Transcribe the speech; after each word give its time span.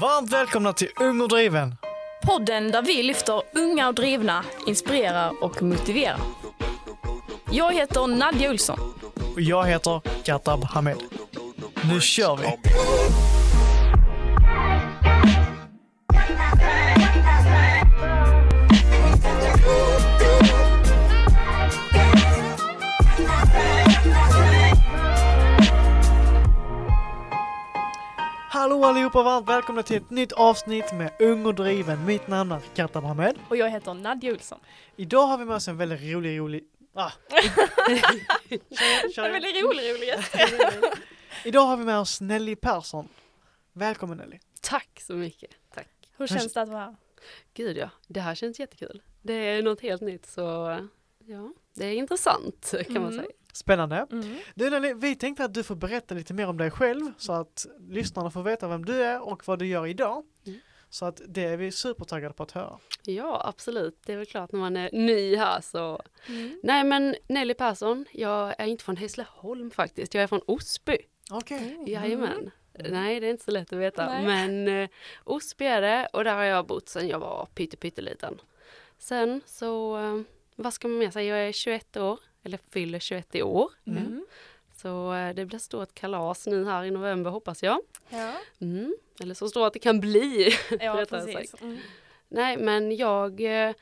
Varmt 0.00 0.32
välkomna 0.32 0.72
till 0.72 0.88
Ung 1.00 1.20
och 1.20 1.28
driven. 1.28 1.74
Podden 2.22 2.70
där 2.70 2.82
vi 2.82 3.02
lyfter 3.02 3.42
unga 3.54 3.88
och 3.88 3.94
drivna, 3.94 4.44
inspirerar 4.66 5.42
och 5.42 5.62
motiverar. 5.62 6.20
Jag 7.50 7.72
heter 7.72 8.06
Nadja 8.06 8.50
Olsson. 8.50 8.78
Och 9.34 9.40
jag 9.40 9.66
heter 9.66 10.00
Katab 10.24 10.64
Hamed. 10.64 10.96
Nu 11.90 12.00
kör 12.00 12.36
vi! 12.36 12.46
Hallå 28.80 28.90
allihopa, 28.90 29.22
varmt 29.22 29.48
välkomna 29.48 29.82
till 29.82 29.96
ett 29.96 30.10
nytt 30.10 30.32
avsnitt 30.32 30.92
med 30.92 31.12
Ung 31.18 31.46
och 31.46 31.54
driven. 31.54 32.04
Mitt 32.04 32.28
namn 32.28 32.52
är 32.52 32.60
Katab 32.74 33.04
Hamed. 33.04 33.38
Och 33.48 33.56
jag 33.56 33.70
heter 33.70 33.94
Nadja 33.94 34.32
Olsson. 34.32 34.58
Idag 34.96 35.26
har 35.26 35.38
vi 35.38 35.44
med 35.44 35.56
oss 35.56 35.68
en 35.68 35.76
väldigt 35.76 36.00
rolig, 36.14 36.38
rolig... 36.38 36.64
Ah. 36.94 37.10
kör, 38.50 39.12
kör. 39.12 39.24
En 39.24 39.32
väldigt 39.32 39.64
rolig, 39.64 39.90
rolig 39.90 40.06
gäst. 40.06 40.34
Idag 41.44 41.60
har 41.60 41.76
vi 41.76 41.84
med 41.84 41.98
oss 41.98 42.20
Nelly 42.20 42.56
Persson. 42.56 43.08
Välkommen 43.72 44.18
Nelly. 44.18 44.38
Tack 44.60 45.00
så 45.00 45.12
mycket. 45.12 45.50
Tack. 45.74 45.88
Hur 46.16 46.26
känns 46.26 46.52
det 46.52 46.62
att 46.62 46.68
vara 46.68 46.80
här? 46.80 46.96
Gud 47.54 47.76
ja, 47.76 47.90
det 48.06 48.20
här 48.20 48.34
känns 48.34 48.60
jättekul. 48.60 49.02
Det 49.22 49.32
är 49.34 49.62
något 49.62 49.80
helt 49.80 50.02
nytt 50.02 50.26
så 50.26 50.40
ja, 51.26 51.52
det 51.74 51.86
är 51.86 51.92
intressant 51.92 52.74
kan 52.86 53.02
man 53.02 53.12
Mm. 53.12 53.24
säga. 53.24 53.30
Spännande. 53.52 54.06
Mm. 54.12 54.38
Du 54.54 54.70
Nelly, 54.70 54.94
vi 54.94 55.16
tänkte 55.16 55.44
att 55.44 55.54
du 55.54 55.62
får 55.62 55.74
berätta 55.74 56.14
lite 56.14 56.34
mer 56.34 56.48
om 56.48 56.56
dig 56.56 56.70
själv 56.70 57.12
så 57.16 57.32
att 57.32 57.66
lyssnarna 57.88 58.30
får 58.30 58.42
veta 58.42 58.68
vem 58.68 58.84
du 58.84 59.02
är 59.02 59.28
och 59.28 59.48
vad 59.48 59.58
du 59.58 59.66
gör 59.66 59.86
idag. 59.86 60.24
Mm. 60.46 60.60
Så 60.90 61.04
att 61.06 61.20
det 61.28 61.44
är 61.44 61.56
vi 61.56 61.72
supertaggade 61.72 62.34
på 62.34 62.42
att 62.42 62.52
höra. 62.52 62.78
Ja, 63.04 63.42
absolut. 63.44 63.98
Det 64.06 64.12
är 64.12 64.16
väl 64.16 64.26
klart 64.26 64.52
när 64.52 64.60
man 64.60 64.76
är 64.76 64.90
ny 64.92 65.36
här 65.36 65.60
så. 65.60 66.02
Mm. 66.28 66.60
Nej 66.62 66.84
men 66.84 67.16
Nelly 67.28 67.54
Persson, 67.54 68.04
jag 68.12 68.54
är 68.58 68.66
inte 68.66 68.84
från 68.84 68.96
Hässleholm 68.96 69.70
faktiskt. 69.70 70.14
Jag 70.14 70.22
är 70.22 70.26
från 70.26 70.40
Osby. 70.46 70.98
Okej. 71.30 71.84
Jajamän. 71.86 72.50
Nej, 72.88 73.20
det 73.20 73.26
är 73.26 73.30
inte 73.30 73.44
så 73.44 73.50
lätt 73.50 73.72
att 73.72 73.78
veta. 73.78 74.06
Nej. 74.06 74.26
Men 74.26 74.82
eh, 74.82 74.88
Osby 75.24 75.64
är 75.64 75.80
det 75.80 76.08
och 76.12 76.24
där 76.24 76.34
har 76.34 76.44
jag 76.44 76.66
bott 76.66 76.88
sedan 76.88 77.08
jag 77.08 77.18
var 77.18 77.46
pytte, 77.54 77.76
pytteliten. 77.76 78.40
Sen 78.98 79.40
så, 79.46 79.98
eh, 79.98 80.20
vad 80.56 80.72
ska 80.72 80.88
man 80.88 80.98
mer 80.98 81.10
säga, 81.10 81.36
jag 81.36 81.48
är 81.48 81.52
21 81.52 81.96
år, 81.96 82.20
eller 82.42 82.58
fyller 82.70 82.98
21 82.98 83.34
i 83.34 83.42
år. 83.42 83.70
Mm. 83.86 84.26
Så 84.76 85.12
eh, 85.14 85.34
det 85.34 85.46
blir 85.46 85.58
stort 85.58 85.94
kalas 85.94 86.46
nu 86.46 86.64
här 86.64 86.84
i 86.84 86.90
november 86.90 87.30
hoppas 87.30 87.62
jag. 87.62 87.78
Ja, 88.08 88.34
Mm. 88.58 88.94
Eller 89.20 89.34
så 89.34 89.48
stort 89.48 89.66
att 89.66 89.72
det 89.72 89.78
kan 89.78 90.00
bli. 90.00 90.50
ja 90.80 91.04
precis. 91.08 91.54
Mm. 91.62 91.78
Nej 92.28 92.56
men 92.56 92.96
jag, 92.96 93.40
eh, 93.40 93.74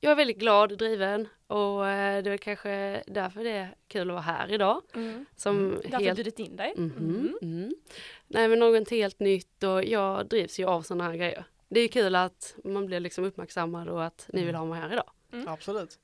jag 0.00 0.10
är 0.12 0.14
väldigt 0.14 0.38
glad 0.38 0.72
och 0.72 0.78
driven 0.78 1.28
och 1.46 1.88
eh, 1.88 2.22
det 2.22 2.30
är 2.30 2.36
kanske 2.36 3.02
därför 3.06 3.44
det 3.44 3.50
är 3.50 3.74
kul 3.88 4.10
att 4.10 4.14
vara 4.14 4.20
här 4.22 4.52
idag. 4.52 4.82
Mm. 4.94 5.26
Som 5.36 5.70
Därför 5.70 5.92
har 5.92 6.00
helt 6.00 6.16
bjudit 6.16 6.38
in 6.38 6.56
dig. 6.56 6.74
Mhm, 6.76 6.92
Mm. 6.98 7.38
mm. 7.42 7.74
Nej 8.26 8.48
men 8.48 8.58
något 8.58 8.90
helt 8.90 9.20
nytt 9.20 9.62
och 9.62 9.84
jag 9.84 10.26
drivs 10.28 10.58
ju 10.60 10.64
av 10.66 10.82
sådana 10.82 11.04
här 11.04 11.16
grejer. 11.16 11.44
Det 11.68 11.80
är 11.80 11.88
kul 11.88 12.14
att 12.14 12.54
man 12.64 12.86
blir 12.86 13.00
liksom 13.00 13.24
uppmärksammad 13.24 13.88
och 13.88 14.04
att 14.04 14.30
ni 14.32 14.44
vill 14.44 14.54
ha 14.54 14.64
mig 14.64 14.80
här 14.80 14.92
idag. 14.92 15.10
Absolut. 15.46 15.98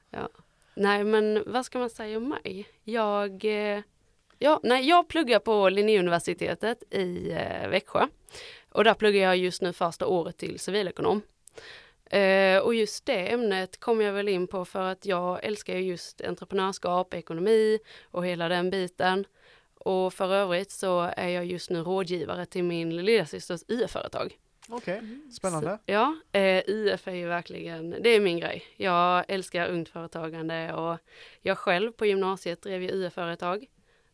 Nej 0.80 1.04
men 1.04 1.42
vad 1.46 1.64
ska 1.64 1.78
man 1.78 1.90
säga 1.90 2.16
om 2.16 2.28
mig? 2.28 2.68
Jag, 2.84 3.44
eh, 3.44 3.82
ja, 4.38 4.60
nej, 4.62 4.88
jag 4.88 5.08
pluggar 5.08 5.38
på 5.38 5.68
Linnéuniversitetet 5.68 6.94
i 6.94 7.30
eh, 7.30 7.68
Växjö. 7.68 8.06
Och 8.68 8.84
där 8.84 8.94
pluggar 8.94 9.20
jag 9.20 9.36
just 9.36 9.62
nu 9.62 9.72
första 9.72 10.06
året 10.06 10.36
till 10.36 10.58
civilekonom. 10.58 11.22
Eh, 12.10 12.58
och 12.58 12.74
just 12.74 13.06
det 13.06 13.32
ämnet 13.32 13.80
kom 13.80 14.00
jag 14.00 14.12
väl 14.12 14.28
in 14.28 14.46
på 14.46 14.64
för 14.64 14.82
att 14.82 15.06
jag 15.06 15.44
älskar 15.44 15.74
just 15.74 16.20
entreprenörskap, 16.20 17.14
ekonomi 17.14 17.78
och 18.10 18.26
hela 18.26 18.48
den 18.48 18.70
biten. 18.70 19.24
Och 19.74 20.14
för 20.14 20.34
övrigt 20.34 20.70
så 20.70 21.00
är 21.16 21.28
jag 21.28 21.46
just 21.46 21.70
nu 21.70 21.80
rådgivare 21.80 22.46
till 22.46 22.64
min 22.64 22.96
lillasysters 22.96 23.64
UF-företag. 23.68 24.36
Okej, 24.70 25.02
spännande. 25.32 25.70
Så, 25.86 25.92
ja, 25.92 26.16
eh, 26.32 26.62
UF 26.66 27.08
är 27.08 27.12
ju 27.12 27.26
verkligen, 27.26 27.90
det 27.90 28.08
är 28.10 28.20
min 28.20 28.38
grej. 28.40 28.64
Jag 28.76 29.24
älskar 29.28 29.68
ungt 29.68 29.88
företagande 29.88 30.72
och 30.74 30.98
jag 31.40 31.58
själv 31.58 31.92
på 31.92 32.06
gymnasiet 32.06 32.62
drev 32.62 32.82
ju 32.82 32.90
UF-företag 32.90 33.66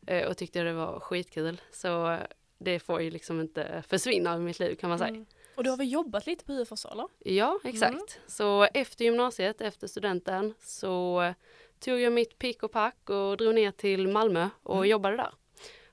eh, 0.06 0.28
och 0.28 0.36
tyckte 0.36 0.62
det 0.62 0.72
var 0.72 1.00
skitkul. 1.00 1.60
Så 1.72 2.18
det 2.58 2.78
får 2.80 3.02
ju 3.02 3.10
liksom 3.10 3.40
inte 3.40 3.82
försvinna 3.88 4.34
ur 4.36 4.40
mitt 4.40 4.58
liv 4.58 4.74
kan 4.74 4.88
man 4.90 4.98
säga. 4.98 5.08
Mm. 5.08 5.26
Och 5.56 5.64
du 5.64 5.70
har 5.70 5.76
väl 5.76 5.92
jobbat 5.92 6.26
lite 6.26 6.44
på 6.44 6.52
UF 6.52 6.72
eller? 6.92 7.08
Ja, 7.18 7.60
exakt. 7.64 8.20
Så 8.26 8.64
efter 8.74 9.04
gymnasiet, 9.04 9.60
efter 9.60 9.86
studenten, 9.86 10.54
så 10.60 11.34
tog 11.80 12.00
jag 12.00 12.12
mitt 12.12 12.38
pick 12.38 12.62
och 12.62 12.72
pack 12.72 13.10
och 13.10 13.36
drog 13.36 13.54
ner 13.54 13.70
till 13.70 14.08
Malmö 14.08 14.48
och 14.62 14.76
Mm. 14.76 14.88
jobbade 14.88 15.16
där. 15.16 15.34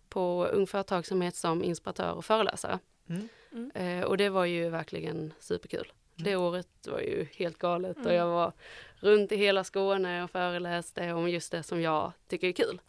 På 0.10 0.46
Ung 0.54 0.68
Företagsamhet 0.68 1.36
som 1.36 1.64
inspiratör 1.64 2.12
och 2.14 2.26
föreläsare. 2.26 2.80
Mm. 3.10 3.30
Mm. 3.54 3.72
Eh, 3.76 4.06
och 4.06 4.18
det 4.18 4.30
var 4.30 4.46
ju 4.46 4.70
verkligen 4.70 5.34
superkul. 5.40 5.92
Det 6.16 6.36
året 6.36 6.68
var 6.88 7.00
ju 7.00 7.28
helt 7.36 7.58
galet 7.58 7.98
och 7.98 8.04
Mm. 8.04 8.16
jag 8.16 8.28
var 8.28 8.54
runt 9.00 9.32
i 9.32 9.36
hela 9.38 9.64
Skåne 9.64 10.24
och 10.24 10.32
föreläste 10.32 11.14
om 11.14 11.30
just 11.30 11.52
det 11.52 11.64
som 11.64 11.82
jag 11.82 12.12
tycker 12.28 12.48
är 12.48 12.52
kul. 12.52 12.82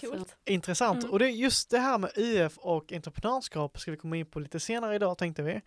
Coolt. 0.00 0.36
Intressant. 0.44 0.98
Mm. 1.02 1.12
Och 1.12 1.18
det 1.18 1.26
är 1.26 1.30
just 1.30 1.70
det 1.70 1.78
här 1.78 1.98
med 1.98 2.10
UF 2.16 2.58
och 2.58 2.92
entreprenörskap 2.92 3.78
ska 3.80 3.90
vi 3.90 3.96
komma 3.96 4.16
in 4.16 4.26
på 4.26 4.40
lite 4.40 4.60
senare 4.60 4.94
idag 4.94 5.18
tänkte 5.18 5.42
vi. 5.42 5.60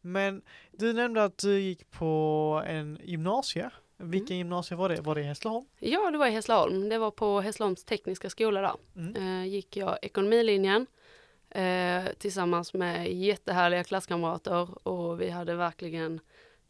Men 0.00 0.42
du 0.72 0.92
nämnde 0.92 1.24
att 1.24 1.38
du 1.38 1.60
gick 1.60 1.90
på 1.90 2.62
en 2.66 2.98
gymnasie. 3.04 3.70
Vilken 3.96 4.26
Mm. 4.36 4.38
gymnasie 4.38 4.76
var 4.76 4.88
det? 4.88 5.00
Var 5.00 5.14
det 5.14 5.20
i 5.20 5.24
Hässleholm? 5.24 5.66
Ja, 5.78 6.10
det 6.10 6.18
var 6.18 6.26
i 6.26 6.30
Hässleholm. 6.30 6.88
Det 6.88 6.98
var 6.98 7.10
på 7.10 7.40
Hässleholms 7.40 7.84
tekniska 7.84 8.30
skola 8.30 8.60
där. 8.60 8.74
Mm. 8.96 9.16
Eh, 9.42 9.46
gick 9.48 9.76
jag 9.76 9.98
ekonomilinjen 10.02 10.86
eh, 11.56 12.04
tillsammans 12.18 12.74
med 12.74 13.12
jättehärliga 13.12 13.84
klasskamrater 13.84 14.88
och 14.88 15.20
vi 15.20 15.30
hade 15.30 15.54
verkligen 15.54 16.20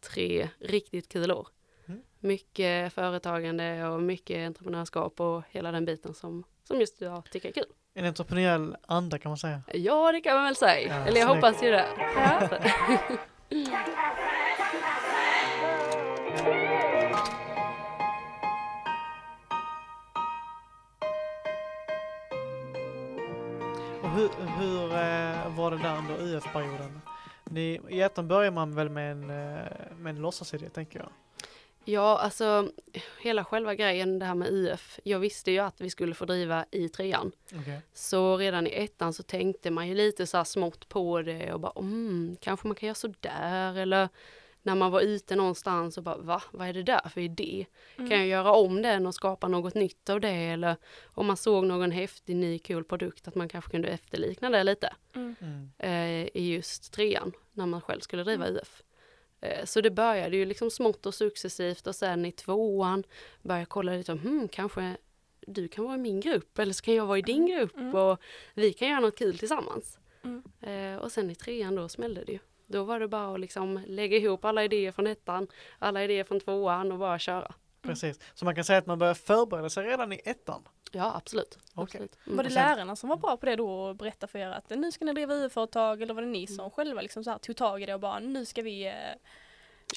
tre 0.01 0.49
riktigt 0.59 1.09
kul 1.09 1.33
år. 1.33 1.49
Mm. 1.87 2.01
Mycket 2.21 2.93
företagande 2.93 3.87
och 3.89 4.03
mycket 4.03 4.47
entreprenörskap 4.47 5.21
och 5.21 5.43
hela 5.51 5.73
den 5.73 5.85
biten 5.85 6.15
som, 6.15 6.45
som 6.65 6.81
just 6.81 7.01
jag 7.01 7.31
tycker 7.31 7.49
är 7.49 7.53
kul. 7.53 7.73
En 7.95 8.05
entreprenöriell 8.05 8.77
anda 8.87 9.19
kan 9.19 9.31
man 9.31 9.39
säga. 9.39 9.63
Ja, 9.75 10.13
det 10.13 10.21
kan 10.21 10.35
man 10.35 10.45
väl 10.45 10.57
säga. 10.57 10.89
Ja, 10.89 11.07
Eller 11.07 11.21
jag 11.21 11.31
snyggt. 11.31 11.45
hoppas 11.45 11.63
ju 11.63 11.71
det. 11.71 11.87
Ja. 12.17 12.49
hur, 24.17 24.31
hur 24.59 24.93
eh, 24.93 25.57
var 25.57 25.71
det 25.71 25.79
där 25.79 25.99
under 25.99 26.37
UF-perioden? 26.37 27.01
Ni, 27.45 27.81
I 27.89 28.01
ettan 28.01 28.29
börjar 28.29 28.51
man 28.51 28.75
väl 28.75 28.89
med 28.89 29.13
en, 29.13 29.23
eh, 29.31 29.97
med 29.97 30.11
en 30.11 30.17
låtsasidé 30.17 30.69
tänker 30.69 30.99
jag. 30.99 31.09
Ja, 31.85 32.19
alltså 32.19 32.71
hela 33.21 33.45
själva 33.45 33.75
grejen 33.75 34.19
det 34.19 34.27
här 34.27 34.35
med 34.35 34.49
UF. 34.51 35.01
Jag 35.05 35.19
visste 35.19 35.51
ju 35.51 35.59
att 35.59 35.81
vi 35.81 35.91
skulle 35.91 36.15
få 36.15 36.25
driva 36.25 36.65
i 36.71 36.89
trean. 36.89 37.33
Okej. 37.61 37.81
Så 37.93 38.37
redan 38.37 38.67
i 38.67 38.71
ettan 38.71 39.13
så 39.13 39.23
tänkte 39.23 39.71
man 39.71 39.89
ju 39.89 39.95
lite 39.95 40.27
så 40.27 40.37
här 40.37 40.45
smått 40.45 40.89
på 40.89 41.23
det 41.23 41.53
och 41.53 41.61
bara 41.61 41.73
mm, 41.77 42.37
kanske 42.41 42.67
man 42.67 42.75
kan 42.75 42.87
göra 42.87 42.95
så 42.95 43.13
där 43.21 43.75
eller 43.75 44.09
när 44.67 44.75
man 44.75 44.91
var 44.91 45.01
ute 45.01 45.37
någonstans 45.37 45.97
och 45.99 46.03
bara 46.03 46.17
va, 46.17 46.43
vad 46.53 46.69
är 46.69 46.73
det 46.73 46.83
där 46.83 47.09
för 47.09 47.21
idé? 47.21 47.67
Mm. 47.97 48.11
Kan 48.11 48.19
jag 48.19 48.27
göra 48.29 48.53
om 48.53 48.83
den 48.83 49.07
och 49.07 49.15
skapa 49.15 49.49
något 49.49 49.75
nytt 49.75 50.11
av 50.11 50.21
det 50.21 50.29
eller 50.29 50.77
om 51.05 51.27
man 51.27 51.37
såg 51.37 51.65
någon 51.67 51.91
häftig 51.91 52.37
ny 52.37 52.59
cool 52.59 52.85
produkt 52.85 53.29
att 53.29 53.35
man 53.35 53.49
kanske 53.49 53.71
kunde 53.71 53.89
efterlikna 53.89 54.51
det 54.51 54.65
lite 54.65 54.95
Mm. 55.15 55.35
Mm. 55.41 55.71
eh, 55.79 56.29
i 56.43 56.53
just 56.55 56.93
trean 56.93 57.33
när 57.53 57.67
man 57.67 57.81
själv 57.81 58.01
skulle 58.01 58.25
driva 58.25 58.45
Mm. 58.47 58.57
UF. 58.57 58.83
Eh, 59.41 59.65
så 59.65 59.81
det 59.81 59.91
började 59.91 60.37
ju 60.37 60.45
liksom 60.45 60.71
smått 60.71 61.07
och 61.07 61.15
successivt 61.15 61.87
och 61.87 61.95
sen 61.95 62.25
i 62.27 62.33
tvåan 62.33 63.05
började 63.43 63.61
jag 63.61 63.69
kolla 63.69 63.93
lite 63.93 64.13
om 64.13 64.19
hmm, 64.19 64.49
kanske 64.49 64.97
du 65.47 65.69
kan 65.69 65.85
vara 65.85 65.95
i 65.95 65.99
min 65.99 66.21
grupp 66.21 66.59
eller 66.59 66.73
så 66.73 66.83
kan 66.85 66.95
jag 66.95 67.07
vara 67.07 67.19
i 67.19 67.23
din 67.23 67.47
grupp 67.47 67.77
Mm. 67.77 67.95
och 67.95 68.19
vi 68.55 68.73
kan 68.73 68.89
göra 68.89 69.01
något 69.01 69.19
kul 69.19 69.39
tillsammans. 69.39 69.99
Mm. 70.25 70.43
Eh, 70.61 71.03
och 71.03 71.13
sen 71.13 71.31
i 71.31 71.35
trean 71.35 71.75
då 71.75 71.89
smällde 71.89 72.25
det 72.25 72.33
ju. 72.33 72.39
Då 72.67 72.85
var 72.85 73.01
det 73.01 73.09
bara 73.09 73.35
att 73.35 73.41
liksom 73.41 73.81
lägga 73.87 74.17
ihop 74.17 74.45
alla 74.45 74.65
idéer 74.65 74.93
från 74.93 75.07
ettan, 75.07 75.49
alla 75.79 76.05
idéer 76.05 76.25
från 76.25 76.41
tvåan 76.41 76.93
och 76.93 76.99
bara 76.99 77.19
köra. 77.19 77.55
Precis. 77.83 78.21
Så 78.35 78.45
man 78.45 78.55
kan 78.55 78.65
säga 78.65 78.79
att 78.79 78.87
man 78.87 78.99
börjar 78.99 79.15
förbereda 79.15 79.71
sig 79.71 79.87
redan 79.87 80.13
i 80.13 80.21
ettan. 80.25 80.69
Ja, 80.93 81.13
absolut. 81.17 81.59
Okej. 81.75 81.83
absolut. 81.83 82.17
Var 82.25 82.45
det 82.45 82.51
lärarna 82.51 82.97
som 82.97 83.09
var 83.09 83.17
bra 83.17 83.37
på 83.37 83.47
det 83.47 83.57
då 83.57 83.71
och 83.71 83.97
berätta 83.97 84.27
för 84.27 84.39
er 84.39 84.49
att 84.49 84.71
nu 84.71 84.93
ska 84.93 85.05
ni 85.05 85.13
driva 85.13 85.35
UF-företag 85.35 86.03
eller 86.03 86.15
var 86.15 86.23
det 86.23 86.29
ni 86.29 86.47
som 86.47 86.71
själva 86.71 87.01
liksom 87.01 87.25
så 87.25 87.31
här 87.31 87.39
tog 87.39 87.57
tag 87.57 87.83
i 87.83 87.87
det 87.87 87.95
och 87.95 88.01
bara 88.01 88.19
nu 88.19 88.45
ska 88.45 88.63
vi 88.63 88.87
eh, 88.87 88.93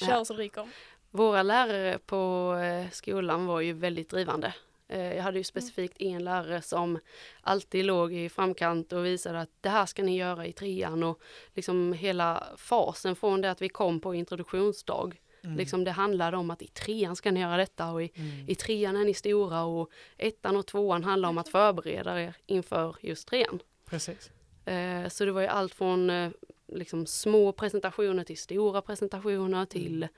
köra 0.00 0.16
Ja. 0.18 0.24
så 0.24 0.34
det 0.34 0.42
ryker? 0.42 0.68
Våra 1.10 1.42
lärare 1.42 1.98
på 1.98 2.54
eh, 2.62 2.90
skolan 2.90 3.46
var 3.46 3.60
ju 3.60 3.72
väldigt 3.72 4.10
drivande. 4.10 4.54
Eh, 4.90 5.16
jag 5.16 5.22
hade 5.22 5.38
ju 5.38 5.44
specifikt 5.44 6.00
en 6.00 6.24
lärare 6.24 6.62
som 6.62 6.98
alltid 7.40 7.84
låg 7.84 8.12
i 8.12 8.28
framkant 8.28 8.92
och 8.92 9.04
visade 9.06 9.40
att 9.40 9.50
det 9.60 9.68
här 9.68 9.86
ska 9.86 10.02
ni 10.02 10.16
göra 10.16 10.46
i 10.46 10.52
trean 10.52 11.02
och 11.02 11.20
liksom 11.54 11.92
hela 11.92 12.46
fasen 12.56 13.16
från 13.16 13.40
det 13.40 13.50
att 13.50 13.62
vi 13.62 13.68
kom 13.68 14.00
på 14.00 14.14
introduktionsdag. 14.14 15.12
Mm. 15.44 15.56
Liksom 15.56 15.84
det 15.84 15.90
handlade 15.90 16.36
om 16.36 16.50
att 16.50 16.62
i 16.62 16.66
trean 16.66 17.16
ska 17.16 17.30
ni 17.30 17.40
göra 17.40 17.56
detta 17.56 17.90
och 17.90 18.02
i, 18.02 18.12
Mm. 18.14 18.48
i 18.48 18.54
trean 18.54 18.96
är 18.96 19.04
ni 19.04 19.14
stora 19.14 19.64
och 19.64 19.90
ettan 20.16 20.56
och 20.56 20.66
tvåan 20.66 21.04
handlar 21.04 21.28
om 21.28 21.38
att 21.38 21.48
förbereda 21.48 22.22
er 22.22 22.36
inför 22.46 22.96
just 23.00 23.28
trean. 23.28 23.60
Precis. 23.86 24.30
Eh, 24.64 25.08
så 25.08 25.24
det 25.24 25.32
var 25.32 25.40
ju 25.40 25.46
allt 25.46 25.74
från 25.74 26.10
eh, 26.10 26.30
liksom 26.68 27.06
små 27.06 27.52
presentationer 27.52 28.24
till 28.24 28.38
stora 28.38 28.82
presentationer 28.82 29.64
till 29.66 30.08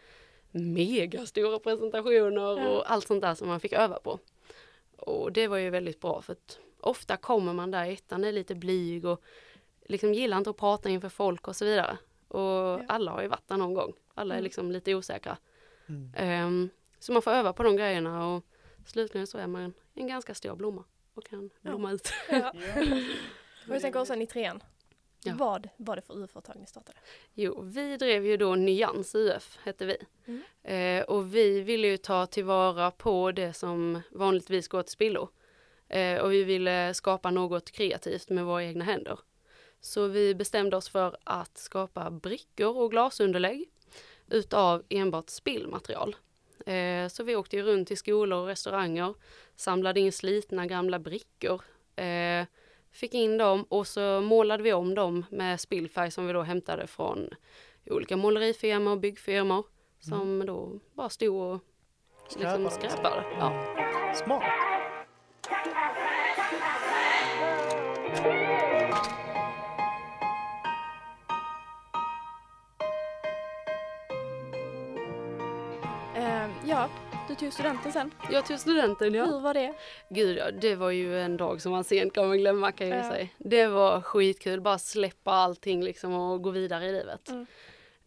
megastora 0.51 1.59
presentationer 1.59 2.69
och 2.69 2.93
allt 2.93 3.07
sånt 3.07 3.23
där 3.23 3.35
som 3.35 3.49
man 3.49 3.61
fick 3.61 3.73
öva 3.73 3.99
på. 3.99 4.19
Och 5.07 5.33
det 5.33 5.49
var 5.49 5.57
ju 5.59 5.71
väldigt 5.71 6.01
bra 6.01 6.23
för 6.23 6.33
att 6.33 6.59
ofta 6.81 7.17
kommer 7.17 7.53
man 7.53 7.71
där, 7.71 7.91
ettan 7.91 8.25
är 8.25 8.33
lite 8.33 8.55
blyg 8.55 9.05
och 9.05 9.23
liksom 9.87 10.15
gillar 10.15 10.39
inte 10.39 10.51
att 10.51 10.57
prata 10.57 10.89
inför 10.89 11.09
folk 11.09 11.49
och 11.49 11.57
så 11.57 11.65
vidare. 11.65 11.99
Och 12.29 12.81
alla 12.89 13.11
har 13.11 13.23
ju 13.23 13.29
varit 13.29 13.49
där 13.49 13.57
någon 13.57 13.75
gång. 13.75 13.93
Alla 14.15 14.35
är 14.35 14.39
Mm. 14.39 14.45
liksom 14.45 14.71
lite 14.73 14.95
osäkra. 14.95 15.37
Mm. 15.89 16.13
Ehm, 16.17 16.69
så 16.99 17.13
man 17.13 17.23
får 17.23 17.31
öva 17.31 17.53
på 17.53 17.63
de 17.63 17.77
grejerna 17.77 18.27
och 18.29 18.45
slutligen 18.87 19.27
så 19.27 19.39
är 19.39 19.47
man 19.47 19.75
en 19.95 20.07
ganska 20.07 20.35
stor 20.35 20.57
blomma 20.57 20.85
och 21.15 21.25
kan 21.25 21.51
Ja. 21.61 21.71
blomma 21.71 21.93
ut. 21.93 22.13
Ja. 22.31 22.53
Och 23.69 23.75
jag 23.75 23.83
tänker 23.83 24.01
också 24.01 24.15
i 24.15 24.27
trean. 24.27 24.63
Ja. 25.25 25.35
Vad 25.39 25.69
var 25.77 25.97
det 25.97 26.03
för 26.03 26.15
UF-företag 26.15 26.57
ni 26.61 26.67
startade? 26.67 26.99
Jo, 27.35 27.63
vi 27.63 27.97
drev 27.97 28.27
ju 28.27 28.37
då 28.37 28.55
Nyans 28.55 29.15
UF, 29.15 29.59
hette 29.63 29.87
vi. 29.87 29.97
Mm. 30.27 30.43
Eh, 30.63 31.05
och 31.05 31.35
vi 31.35 31.61
ville 31.61 31.89
ju 31.89 31.97
ta 31.97 32.27
tillvara 32.27 32.91
på 32.91 33.33
det 33.33 33.53
som 33.53 34.01
vanligtvis 34.11 34.69
går 34.69 34.83
till 34.83 34.93
spillo. 34.93 35.29
Eh, 35.89 36.19
och 36.19 36.33
vi 36.33 36.45
ville 36.45 36.95
skapa 36.95 37.31
något 37.31 37.71
kreativt 37.71 38.29
med 38.31 38.45
våra 38.45 38.65
egna 38.65 38.85
händer. 38.85 39.19
Så 39.81 40.07
vi 40.07 40.35
bestämde 40.35 40.77
oss 40.77 40.89
för 40.89 41.17
att 41.25 41.59
skapa 41.59 42.11
brickor 42.11 42.77
och 42.77 42.91
glasunderlägg 42.91 43.69
utav 44.31 44.83
enbart 44.89 45.31
spillmaterial. 45.31 46.17
Eh, 46.67 47.09
så 47.09 47.25
vi 47.25 47.37
åkte 47.37 47.63
runt 47.63 47.89
till 47.89 47.99
skolor 47.99 48.39
och 48.39 48.47
restauranger, 48.47 49.15
samlade 49.57 50.01
in 50.01 50.13
slitna 50.13 50.67
gamla 50.67 50.99
brickor, 50.99 51.63
eh, 51.97 52.47
fick 52.93 53.15
in 53.15 53.39
dem 53.39 53.65
och 53.69 53.87
så 53.87 54.21
målade 54.21 54.63
vi 54.63 54.73
om 54.73 54.95
dem 54.95 55.25
med 55.31 55.61
spillfärg 55.61 56.11
som 56.11 56.27
vi 56.27 56.33
då 56.33 56.43
hämtade 56.43 56.87
från 56.87 57.29
olika 57.91 58.17
målerifirmor 58.17 58.91
och 58.93 58.99
byggfirmor 59.01 59.65
som 60.01 60.47
då 60.47 60.81
bara 60.95 61.09
stod 61.09 61.37
och 61.37 61.61
liksom 62.37 62.71
Skräpade. 62.71 62.71
skräpade. 62.71 63.25
Ja. 63.39 63.53
Mm. 63.53 64.15
Smart. 64.15 64.43
Eh, 76.15 76.51
ja, 76.65 76.89
du 77.33 77.37
tog 77.37 77.53
studenten 77.53 77.93
sen. 77.93 78.11
Jag 78.31 78.47
tog 78.47 78.59
studenten 78.59 79.15
ja. 79.15 79.25
Hur 79.27 79.41
var 79.41 79.55
det? 79.55 79.75
Gud 80.11 80.37
ja, 80.39 80.51
det 80.51 80.75
var 80.75 80.91
ju 80.91 81.21
en 81.21 81.37
dag 81.37 81.63
som 81.63 81.73
man 81.73 81.85
sent 81.85 82.15
kommer 82.15 82.37
glömma 82.37 82.73
kan 82.73 82.89
jag 82.89 82.99
Ja. 82.99 83.11
säga. 83.11 83.29
Det 83.39 83.67
var 83.67 84.01
skitkul, 84.01 84.61
bara 84.61 84.79
släppa 84.79 85.31
allting 85.33 85.85
liksom 85.85 86.13
och 86.15 86.43
gå 86.43 86.51
vidare 86.51 86.87
i 86.87 86.93
livet. 86.93 87.29
Mm. 87.29 87.47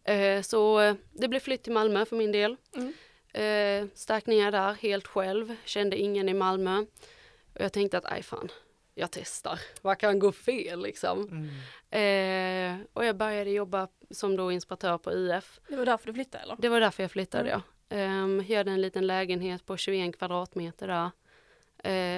Eh, 0.04 0.42
så 0.42 0.80
eh, 0.80 0.94
det 1.12 1.28
blev 1.28 1.40
flytt 1.40 1.62
till 1.62 1.72
Malmö 1.72 2.04
för 2.04 2.16
min 2.16 2.32
del. 2.32 2.56
Mm. 2.76 2.92
Eh, 3.32 3.88
stack 3.94 4.26
ner 4.26 4.50
där 4.52 4.72
helt 4.72 5.06
själv, 5.06 5.56
kände 5.64 5.96
ingen 5.96 6.28
i 6.28 6.34
Malmö. 6.34 6.78
Och 7.54 7.60
jag 7.60 7.72
tänkte 7.72 7.98
att, 7.98 8.06
aj 8.12 8.22
fan, 8.22 8.48
jag 8.94 9.10
testar. 9.10 9.60
Vad 9.82 9.98
kan 9.98 10.18
gå 10.18 10.32
fel 10.32 10.82
liksom? 10.82 11.48
Mm. 11.90 12.80
Eh, 12.80 12.86
och 12.92 13.04
jag 13.04 13.16
började 13.16 13.50
jobba 13.50 13.88
som 14.10 14.36
då 14.36 14.52
inspiratör 14.52 14.98
på 14.98 15.10
UF. 15.10 15.60
Det 15.68 15.76
var 15.76 15.86
därför 15.86 16.06
du 16.06 16.14
flyttade 16.14 16.42
eller? 16.44 16.56
Det 16.58 16.68
var 16.68 16.80
därför 16.80 17.02
jag 17.02 17.10
flyttade 17.10 17.50
Mm. 17.50 17.52
ja. 17.66 17.72
Um, 17.90 18.38
hade 18.40 18.70
en 18.70 18.80
liten 18.80 19.06
lägenhet 19.06 19.66
på 19.66 19.76
21 19.76 20.18
kvadratmeter 20.18 20.88
där. 20.88 21.10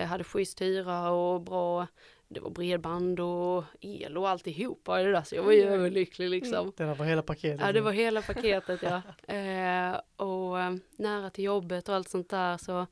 Eh, 0.01 0.07
hade 0.07 0.25
schysst 0.25 0.61
hyra 0.63 1.11
och 1.11 1.41
bra, 1.41 1.87
det 2.29 2.41
var 2.41 2.51
bredband 2.51 3.21
och 3.21 3.65
el 3.81 4.17
och 4.17 4.29
alltihopa 4.29 5.01
i 5.01 5.05
det 5.05 5.13
där 5.13 5.23
så 5.23 5.35
jag 5.35 5.43
var 5.43 5.53
ju 5.53 5.63
Mm. 5.63 5.75
överlycklig 5.75 6.31
liksom. 6.31 6.73
Det 6.77 6.85
där 6.85 6.95
var 6.95 7.05
hela 7.07 7.23
paketet. 7.23 7.61
Ja 7.61 7.73
det 7.73 7.81
var 7.81 7.93
hela 7.93 8.23
paketet 8.23 8.81
ja. 8.83 9.03
Eh, 9.35 10.01
och 10.17 10.61
eh, 10.61 10.75
nära 10.97 11.31
till 11.31 11.45
jobbet 11.45 11.89
och 11.89 11.95
allt 11.95 12.09
sånt 12.09 12.31
där 12.31 12.57
så. 12.57 12.87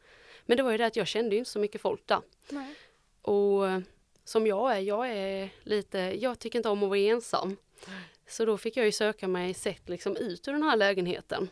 Men 0.47 0.57
det 0.57 0.63
var 0.63 0.71
ju 0.71 0.77
det 0.79 0.87
att 0.87 0.97
jag 0.97 1.07
kände 1.07 1.35
ju 1.35 1.39
inte 1.39 1.51
så 1.51 1.59
mycket 1.59 1.81
folk 1.81 2.07
där. 2.07 2.21
Nej. 2.51 2.75
Och 3.23 3.69
eh, 3.69 3.79
som 4.25 4.47
jag 4.47 4.77
är, 4.77 4.81
jag 4.81 5.11
är 5.11 5.49
lite, 5.63 5.99
jag 5.99 6.39
tycker 6.39 6.59
inte 6.59 6.69
om 6.69 6.83
att 6.83 6.89
vara 6.89 6.99
ensam. 6.99 7.57
Så 8.29 8.45
då 8.45 8.59
fick 8.59 8.77
jag 8.77 8.87
ju 8.87 8.93
söka 8.93 9.29
mig 9.29 9.55
sätt 9.55 9.89
liksom 9.89 10.17
ut 10.17 10.49
ur 10.49 10.53
den 10.53 10.63
här 10.63 10.77
lägenheten. 10.77 11.49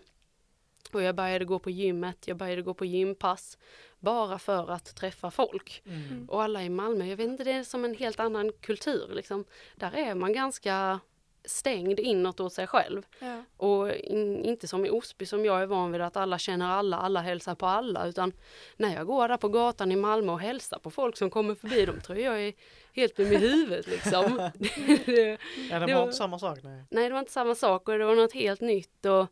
Och 0.94 1.02
jag 1.02 1.14
började 1.14 1.44
gå 1.44 1.58
på 1.58 1.70
gymmet, 1.70 2.19
jag 2.29 2.37
började 2.37 2.62
gå 2.62 2.75
på 2.75 2.85
gympass. 2.85 3.58
Bara 3.99 4.38
för 4.38 4.70
att 4.70 4.96
träffa 4.96 5.31
folk. 5.31 5.82
Mm. 5.87 6.26
Och 6.31 6.43
alla 6.43 6.62
i 6.62 6.69
Malmö, 6.69 7.05
jag 7.06 7.17
vet 7.17 7.26
inte, 7.29 7.44
det 7.44 7.52
är 7.52 7.62
som 7.64 7.85
en 7.85 7.94
helt 7.94 8.20
annan 8.20 8.52
kultur 8.61 9.11
liksom. 9.14 9.44
Där 9.76 9.93
är 9.96 10.14
man 10.14 10.32
ganska 10.32 11.00
stängd 11.46 12.00
inåt 12.00 12.41
åt 12.41 12.52
sig 12.52 12.67
själv. 12.67 13.02
Ja. 13.20 13.44
Och 13.56 13.93
in, 13.93 14.44
inte 14.44 14.69
som 14.69 14.87
i 14.87 14.91
Osby 14.91 15.26
som 15.26 15.44
jag 15.44 15.62
är 15.62 15.67
van 15.67 15.93
vid 15.93 16.00
att 16.00 16.17
alla 16.17 16.38
känner 16.38 16.67
alla, 16.70 16.96
alla 16.96 17.20
hälsar 17.20 17.55
på 17.55 17.67
alla. 17.67 18.06
Utan 18.06 18.32
när 18.76 18.94
jag 18.94 19.06
går 19.06 19.29
där 19.29 19.37
på 19.37 19.49
gatan 19.49 19.93
i 19.93 19.96
Malmö 19.96 20.32
och 20.32 20.41
hälsar 20.41 20.79
på 20.79 20.91
folk 20.91 21.17
som 21.17 21.31
kommer 21.31 21.55
förbi, 21.55 21.87
de 21.87 22.00
tror 22.00 22.19
jag 22.19 22.43
är 22.43 22.52
helt 22.93 23.17
dum 23.17 23.32
i 23.32 23.37
huvudet 23.37 23.87
liksom. 23.87 24.37
Det- 25.06 25.38
Ja, 25.70 25.79
det 25.79 25.87
det 25.87 25.94
var 25.94 25.94
var- 25.94 26.02
inte 26.02 26.17
samma 26.17 26.38
sak. 26.38 26.58
Nej. 26.62 26.85
Nej, 26.91 27.05
det 27.08 27.12
var 27.12 27.20
inte 27.20 27.32
samma 27.32 27.55
sak 27.55 27.88
och 27.88 27.99
det 27.99 28.05
var 28.05 28.14
något 28.14 28.32
helt 28.32 28.61
nytt. 28.61 29.05
Och 29.06 29.26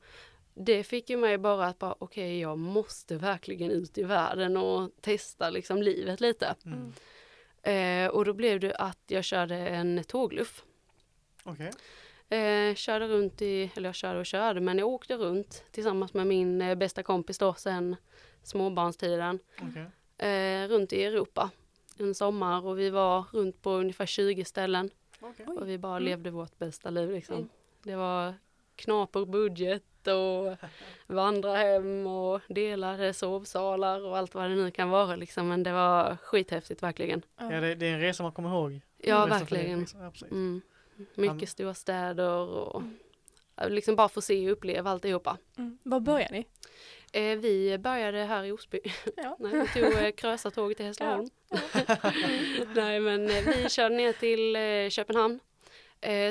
det 0.55 0.85
fick 0.85 1.11
ju 1.11 1.17
mig 1.17 1.39
bara 1.39 1.67
att 1.67 1.79
bara, 1.79 1.95
okej, 1.99 2.41
jag 2.41 2.59
måste 2.59 3.17
verkligen 3.17 3.71
ut 3.71 3.99
i 3.99 4.03
världen 4.03 4.57
och 4.57 4.91
testa 5.01 5.51
liksom 5.51 5.83
livet 5.83 6.21
lite. 6.21 6.55
Mm. 6.65 6.93
Eh, 7.63 8.11
och 8.11 8.25
då 8.25 8.33
blev 8.33 8.61
det 8.61 8.75
att 8.75 8.99
jag 9.07 9.25
körde 9.25 9.55
en 9.57 10.05
tågluff. 10.05 10.65
Okej. 11.45 11.71
Eh, 12.39 12.75
körde 12.75 13.09
runt 13.09 13.43
i, 13.43 13.71
eller 13.77 13.89
jag 13.89 13.95
körde 13.95 14.19
och 14.21 14.27
körde, 14.27 14.61
men 14.61 14.79
jag 14.79 14.89
åkte 14.89 15.17
runt 15.17 15.65
tillsammans 15.71 16.15
med 16.15 16.27
min 16.27 16.63
eh, 16.63 16.75
bästa 16.75 17.03
kompis 17.03 17.39
då 17.39 17.55
sen 17.55 17.97
småbarnstiden. 18.43 19.39
okej. 19.63 19.87
Eh, 20.29 20.69
runt 20.69 20.93
i 20.93 21.05
Europa 21.05 21.51
en 21.99 22.15
sommar 22.15 22.67
och 22.67 22.79
vi 22.79 22.91
var 22.91 23.25
runt 23.33 23.63
på 23.63 23.71
ungefär 23.71 24.07
20 24.07 24.45
ställen. 24.45 24.91
Okej. 25.21 25.47
Och 25.47 25.69
vi 25.69 25.79
bara 25.79 25.97
Mm. 25.97 26.05
levde 26.05 26.31
vårt 26.31 26.59
bästa 26.59 26.91
liv 26.91 27.11
liksom. 27.11 27.37
Mm. 27.37 27.49
Det 27.83 27.97
var 27.97 28.35
knaper 28.77 29.25
budget 29.25 29.83
och 30.07 30.57
vandra 31.07 31.57
hem 31.57 32.07
och 32.07 32.41
delade 32.49 33.13
sovsalar 33.13 34.05
och 34.07 34.19
allt 34.19 34.35
vad 34.35 34.51
det 34.51 34.57
nu 34.57 34.71
kan 34.71 34.91
vara 34.91 35.17
liksom. 35.17 35.49
Men 35.49 35.63
det 35.63 35.73
var 35.73 36.17
skithäftigt 36.17 36.83
verkligen. 36.83 37.23
Ja, 37.39 37.61
det, 37.61 37.75
det 37.75 37.87
är 37.87 37.95
en 37.95 38.01
resa 38.01 38.23
man 38.23 38.33
kommer 38.33 38.49
ihåg. 38.49 38.81
Ja, 38.99 39.27
verkligen. 39.27 39.87
Mm. 40.31 40.63
Ja. 40.97 41.05
Mycket 41.15 41.49
stora 41.49 41.75
städer 41.75 42.39
och 42.39 42.83
liksom 43.69 43.97
bara 43.97 44.09
få 44.09 44.21
se 44.21 44.47
och 44.47 44.53
uppleva 44.53 44.91
alltihopa. 44.91 45.39
Mm. 45.59 45.79
Var 45.83 46.01
började 46.01 46.33
ni? 46.33 46.47
Eh, 47.13 47.39
vi 47.39 47.79
började 47.79 48.19
här 48.19 48.45
i 48.45 48.53
Osby. 48.53 48.81
Ja. 49.17 49.37
Nej, 49.41 49.53
vi 49.53 49.81
tog 49.81 49.93
eh, 49.93 50.11
Krösatåget 50.11 50.77
till 50.77 50.87
Hässleholm. 50.87 51.31
Nej 52.75 53.01
men 53.01 53.31
eh, 53.31 53.45
vi 53.47 53.69
körde 53.69 53.95
ner 53.95 54.13
till 54.13 54.57
eh, 54.57 54.91
Köpenhamn. 54.91 55.41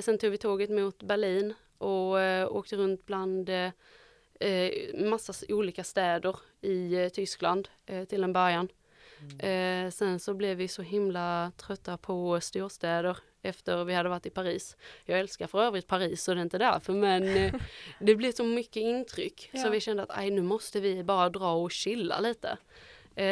Sen 0.03 0.17
tog 0.17 0.31
vi 0.31 0.37
tåget 0.37 0.69
mot 0.69 1.03
Berlin 1.03 1.53
och 1.81 2.19
eh, 2.21 2.51
åkte 2.51 2.75
runt 2.75 3.05
bland 3.05 3.49
eh, 3.49 3.71
eh, 4.39 4.71
massa 5.09 5.33
olika 5.49 5.83
städer 5.83 6.35
i 6.61 6.93
eh, 6.95 7.09
Tyskland 7.09 7.69
eh, 7.85 8.03
till 8.05 8.23
en 8.23 8.33
början. 8.33 8.67
Mm. 9.41 9.91
Sen 9.91 10.19
så 10.19 10.33
blev 10.33 10.57
vi 10.57 10.67
så 10.67 10.81
himla 10.81 11.51
trötta 11.57 11.97
på 11.97 12.41
storstäder 12.41 13.17
efter 13.41 13.83
vi 13.83 13.93
hade 13.93 14.09
varit 14.09 14.25
i 14.25 14.29
Paris. 14.29 14.77
Jag 15.05 15.19
älskar 15.19 15.47
för 15.47 15.63
övrigt 15.63 15.87
Paris 15.87 16.23
så 16.23 16.33
det 16.33 16.39
är 16.39 16.41
inte 16.41 16.57
därför 16.57 16.93
men 16.93 17.51
det 17.99 18.15
blev 18.15 18.31
så 18.31 18.43
mycket 18.43 18.75
intryck 18.75 19.49
så 19.51 19.57
Ja. 19.57 19.69
vi 19.69 19.79
kände 19.79 20.03
att 20.03 20.23
nu 20.33 20.41
måste 20.41 20.79
vi 20.79 21.03
bara 21.03 21.29
dra 21.29 21.53
och 21.53 21.71
chilla 21.71 22.19
lite. 22.19 22.57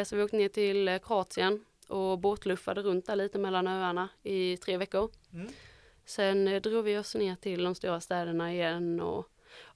Så 0.06 0.16
vi 0.16 0.24
åkte 0.24 0.38
ner 0.38 0.50
till 0.50 1.00
Kroatien 1.04 1.66
och 1.88 2.20
båtluffade 2.20 2.82
runt 2.82 3.06
där 3.06 3.16
lite 3.16 3.40
mellan 3.40 3.68
öarna 3.68 4.10
i 4.24 4.58
tre 4.58 4.78
veckor. 4.78 5.12
Mm. 5.34 5.48
Sen 6.10 6.48
eh, 6.48 6.62
drog 6.62 6.84
vi 6.86 6.98
oss 6.98 7.16
ner 7.16 7.36
till 7.36 7.64
de 7.64 7.76
stora 7.76 8.00
städerna 8.02 8.54
igen 8.54 9.00
och 9.02 9.28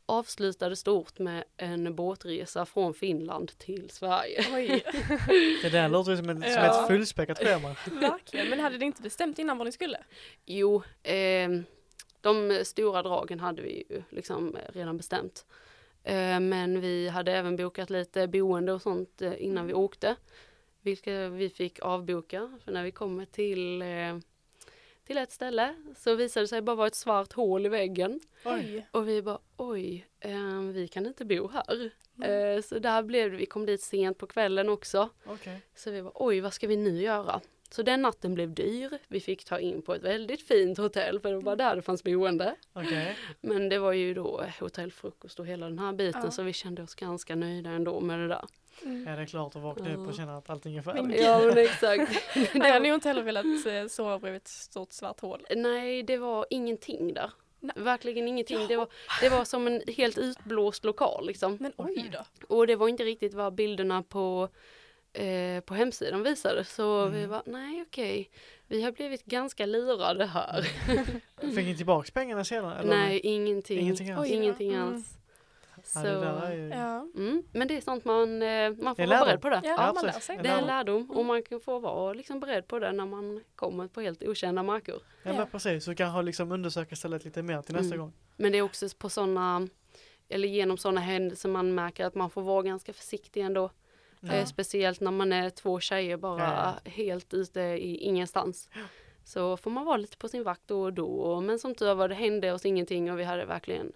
avslutade 0.06 0.76
stort 0.76 1.20
med 1.20 1.44
en 1.58 1.96
båtresa 1.96 2.66
från 2.66 2.94
Finland 2.94 3.58
till 3.58 3.90
Sverige. 3.90 4.46
Oj, 4.54 4.84
Det 5.62 5.70
där 5.70 5.90
låter 5.90 6.16
som, 6.16 6.30
ett- 6.30 6.38
som 6.54 6.64
Ja. 6.64 6.82
ett 6.82 6.88
fullspäckat 6.88 7.38
schema. 7.38 7.68
verkligen. 8.02 8.50
Men 8.50 8.60
hade 8.60 8.78
ni 8.78 8.86
inte 8.86 9.02
bestämt 9.02 9.40
innan 9.40 9.58
vad 9.58 9.68
ni 9.68 9.72
skulle? 9.72 9.98
Jo, 10.46 10.84
eh, 11.04 11.50
de 12.22 12.62
stora 12.64 13.04
dragen 13.04 13.40
hade 13.40 13.62
vi 13.62 13.86
ju 13.90 14.04
liksom 14.10 14.56
eh, 14.56 14.62
redan 14.74 14.98
bestämt. 14.98 15.46
Eh, 16.04 16.40
men 16.40 16.82
vi 16.82 17.08
hade 17.10 17.32
även 17.32 17.56
bokat 17.56 17.90
lite 17.90 18.28
boende 18.28 18.74
och 18.74 18.82
sånt 18.82 19.22
eh, 19.22 19.34
innan 19.44 19.68
vi 19.68 19.74
åkte. 19.74 20.16
vilka 20.82 21.30
vi 21.30 21.50
fick 21.50 21.80
avboka. 21.80 22.60
För 22.66 22.72
när 22.72 22.84
vi 22.84 22.92
kommer 22.92 23.26
till, 23.26 23.82
eh, 23.82 24.18
till 25.06 25.18
ett 25.18 25.32
ställe 25.32 25.76
så 25.98 26.16
visade 26.16 26.44
det 26.44 26.48
sig 26.48 26.62
bara 26.62 26.76
vara 26.76 26.88
ett 26.88 26.96
svart 26.96 27.34
hål 27.34 27.66
i 27.66 27.70
väggen. 27.70 28.20
Oj. 28.46 28.88
Och 28.92 29.08
vi 29.08 29.22
bara 29.22 29.40
oj, 29.58 30.08
eh, 30.20 30.60
vi 30.74 30.88
kan 30.88 31.06
inte 31.06 31.26
bo 31.26 31.48
här. 31.48 31.92
Mm. 32.18 32.56
Eh, 32.58 32.62
så 32.62 32.80
där 32.80 33.04
blev 33.04 33.32
det, 33.32 33.38
vi 33.38 33.46
kom 33.46 33.66
dit 33.66 33.82
sent 33.82 34.18
på 34.18 34.28
kvällen 34.28 34.70
också. 34.70 35.10
Okej. 35.26 35.62
Så 35.76 35.92
vi 35.92 36.02
var 36.02 36.12
oj, 36.16 36.40
vad 36.40 36.54
ska 36.54 36.68
vi 36.68 36.78
nu 36.78 37.02
göra? 37.02 37.42
Så 37.70 37.84
den 37.84 38.02
natten 38.02 38.34
blev 38.34 38.54
dyr. 38.54 38.98
Vi 39.08 39.20
fick 39.20 39.46
ta 39.46 39.60
in 39.60 39.82
på 39.82 39.94
ett 39.96 40.04
väldigt 40.04 40.48
fint 40.48 40.78
hotell 40.78 41.20
för 41.20 41.30
det 41.30 41.36
var 41.36 41.42
bara 41.42 41.56
där 41.56 41.76
det 41.76 41.82
fanns 41.82 42.04
boende. 42.04 42.56
Okej. 42.74 43.18
Men 43.42 43.70
det 43.70 43.80
var 43.80 43.94
ju 43.94 44.14
då 44.14 44.44
hotellfrukost 44.60 45.40
och 45.40 45.48
hela 45.48 45.70
den 45.70 45.80
här 45.80 45.94
biten 45.94 46.22
Ja. 46.24 46.32
så 46.32 46.44
vi 46.44 46.54
kände 46.54 46.84
oss 46.84 46.96
ganska 46.96 47.36
nöjda 47.36 47.70
ändå 47.70 48.00
med 48.00 48.20
det 48.20 48.28
där. 48.28 48.46
Mm. 48.86 49.06
Ja 49.08 49.16
det 49.16 49.22
är 49.22 49.26
klart 49.26 49.56
att 49.56 49.62
vakna 49.62 49.94
upp 49.94 50.00
och 50.00 50.08
Ja. 50.08 50.14
känna 50.18 50.38
att 50.38 50.50
allting 50.50 50.78
är 50.78 50.82
färdigt. 50.82 51.22
Ja 51.22 51.40
men 51.46 51.58
exakt. 51.58 52.12
Jag 52.54 52.64
hade 52.74 52.80
nog 52.80 52.94
inte 52.94 53.08
heller 53.08 53.24
velat 53.24 53.46
eh, 53.46 53.88
sova 53.90 54.20
bredvid 54.20 54.42
ett 54.42 54.48
stort 54.48 54.92
svart 54.94 55.20
hål. 55.20 55.46
Nej, 55.56 56.04
det 56.04 56.18
var 56.18 56.46
ingenting 56.50 57.14
där. 57.14 57.32
Nej. 57.60 57.76
Verkligen 57.76 58.28
ingenting. 58.28 58.68
Det 58.68 58.76
var, 58.78 58.88
det 59.22 59.30
var 59.30 59.46
som 59.46 59.68
en 59.68 59.82
helt 59.98 60.18
utblåst 60.18 60.86
lokal 60.86 61.28
liksom. 61.28 61.58
Men 61.60 61.74
oj 61.78 62.12
då. 62.14 62.48
Och 62.56 62.68
det 62.68 62.76
var 62.76 62.88
inte 62.88 63.04
riktigt 63.04 63.34
vad 63.34 63.54
bilderna 63.54 64.04
på, 64.04 64.50
eh, 65.14 65.60
på 65.66 65.74
hemsidan 65.74 66.24
visade. 66.24 66.64
Så 66.64 67.06
vi 67.08 67.18
Mm. 67.18 67.30
var 67.30 67.42
nej 67.46 67.82
okej, 67.88 68.30
vi 68.68 68.82
har 68.84 68.92
blivit 68.92 69.26
ganska 69.26 69.66
lurade 69.66 70.26
här. 70.26 70.62
Fick 71.42 71.56
ni 71.66 71.76
tillbaks 71.78 72.12
pengarna 72.12 72.44
sedan? 72.44 72.72
Eller? 72.72 72.90
nej, 72.98 73.20
ingenting. 73.20 73.80
Ingenting 73.80 74.12
alls? 74.12 74.30
Oj. 74.32 74.36
Ingenting 74.36 74.74
Mm. 74.74 74.88
alls. 74.94 75.18
Ja, 75.96 76.02
Så, 76.02 76.08
det 76.08 76.14
där 76.20 76.42
är 76.42 76.54
ju... 76.56 76.68
Ja, 76.70 77.08
mm, 77.16 77.44
men 77.52 77.68
det 77.68 77.78
är 77.78 77.82
sånt 77.82 78.06
man, 78.06 78.42
eh, 78.42 78.70
man 78.72 78.96
Det 78.98 79.04
får 79.04 79.08
vara 79.08 79.26
beredd 79.26 79.42
på 79.42 79.50
det. 79.50 79.62
ja, 79.64 79.76
Ja, 79.78 79.94
man 79.94 80.06
lär 80.06 80.12
sig. 80.12 80.40
Det 80.44 80.50
är 80.50 80.58
en 80.60 80.66
lärdom. 80.66 81.12
och 81.12 81.26
man 81.26 81.44
kan 81.44 81.60
få 81.60 81.80
vara 81.80 82.14
liksom 82.14 82.40
beredd 82.40 82.68
på 82.68 82.80
det 82.80 82.92
när 82.92 83.06
man 83.06 83.44
kommer 83.56 83.88
på 83.88 84.02
helt 84.02 84.24
okända 84.24 84.64
marker. 84.64 84.94
Ja 84.94 85.00
men 85.24 85.36
Ja. 85.36 85.46
precis, 85.52 85.84
så 85.86 85.96
kanske 85.96 86.22
liksom 86.22 86.52
undersöka 86.52 86.96
stället 86.96 87.26
lite 87.26 87.44
mer 87.44 87.62
till 87.62 87.76
nästa 87.76 87.96
Mm. 87.96 88.00
gång. 88.00 88.14
Men 88.38 88.52
det 88.52 88.58
är 88.58 88.62
också 88.62 88.88
på 88.98 89.10
sådana, 89.10 89.68
eller 90.30 90.48
genom 90.48 90.78
sådana 90.78 91.02
händelser 91.02 91.50
man 91.50 91.76
märker 91.76 92.06
att 92.06 92.16
man 92.16 92.30
får 92.30 92.42
vara 92.42 92.62
ganska 92.62 92.94
försiktig 92.94 93.42
ändå. 93.42 93.70
Ja. 94.20 94.34
Eh, 94.34 94.46
speciellt 94.46 95.00
när 95.00 95.12
man 95.12 95.34
är 95.34 95.50
två 95.50 95.80
tjejer 95.80 96.18
bara 96.18 96.74
helt 96.86 97.34
ute 97.34 97.60
i 97.62 97.98
ingenstans. 97.98 98.70
Så 99.26 99.58
får 99.58 99.72
man 99.72 99.86
vara 99.86 99.98
lite 99.98 100.18
på 100.18 100.28
sin 100.28 100.44
vakt 100.44 100.62
då 100.66 100.82
och 100.82 100.94
då. 100.94 101.42
Men 101.42 101.60
som 101.60 101.76
tur 101.76 101.94
var 101.94 102.08
det 102.10 102.16
hände 102.16 102.52
oss 102.54 102.66
ingenting 102.66 103.12
och 103.12 103.20
vi 103.20 103.24
hade 103.24 103.46
verkligen 103.46 103.92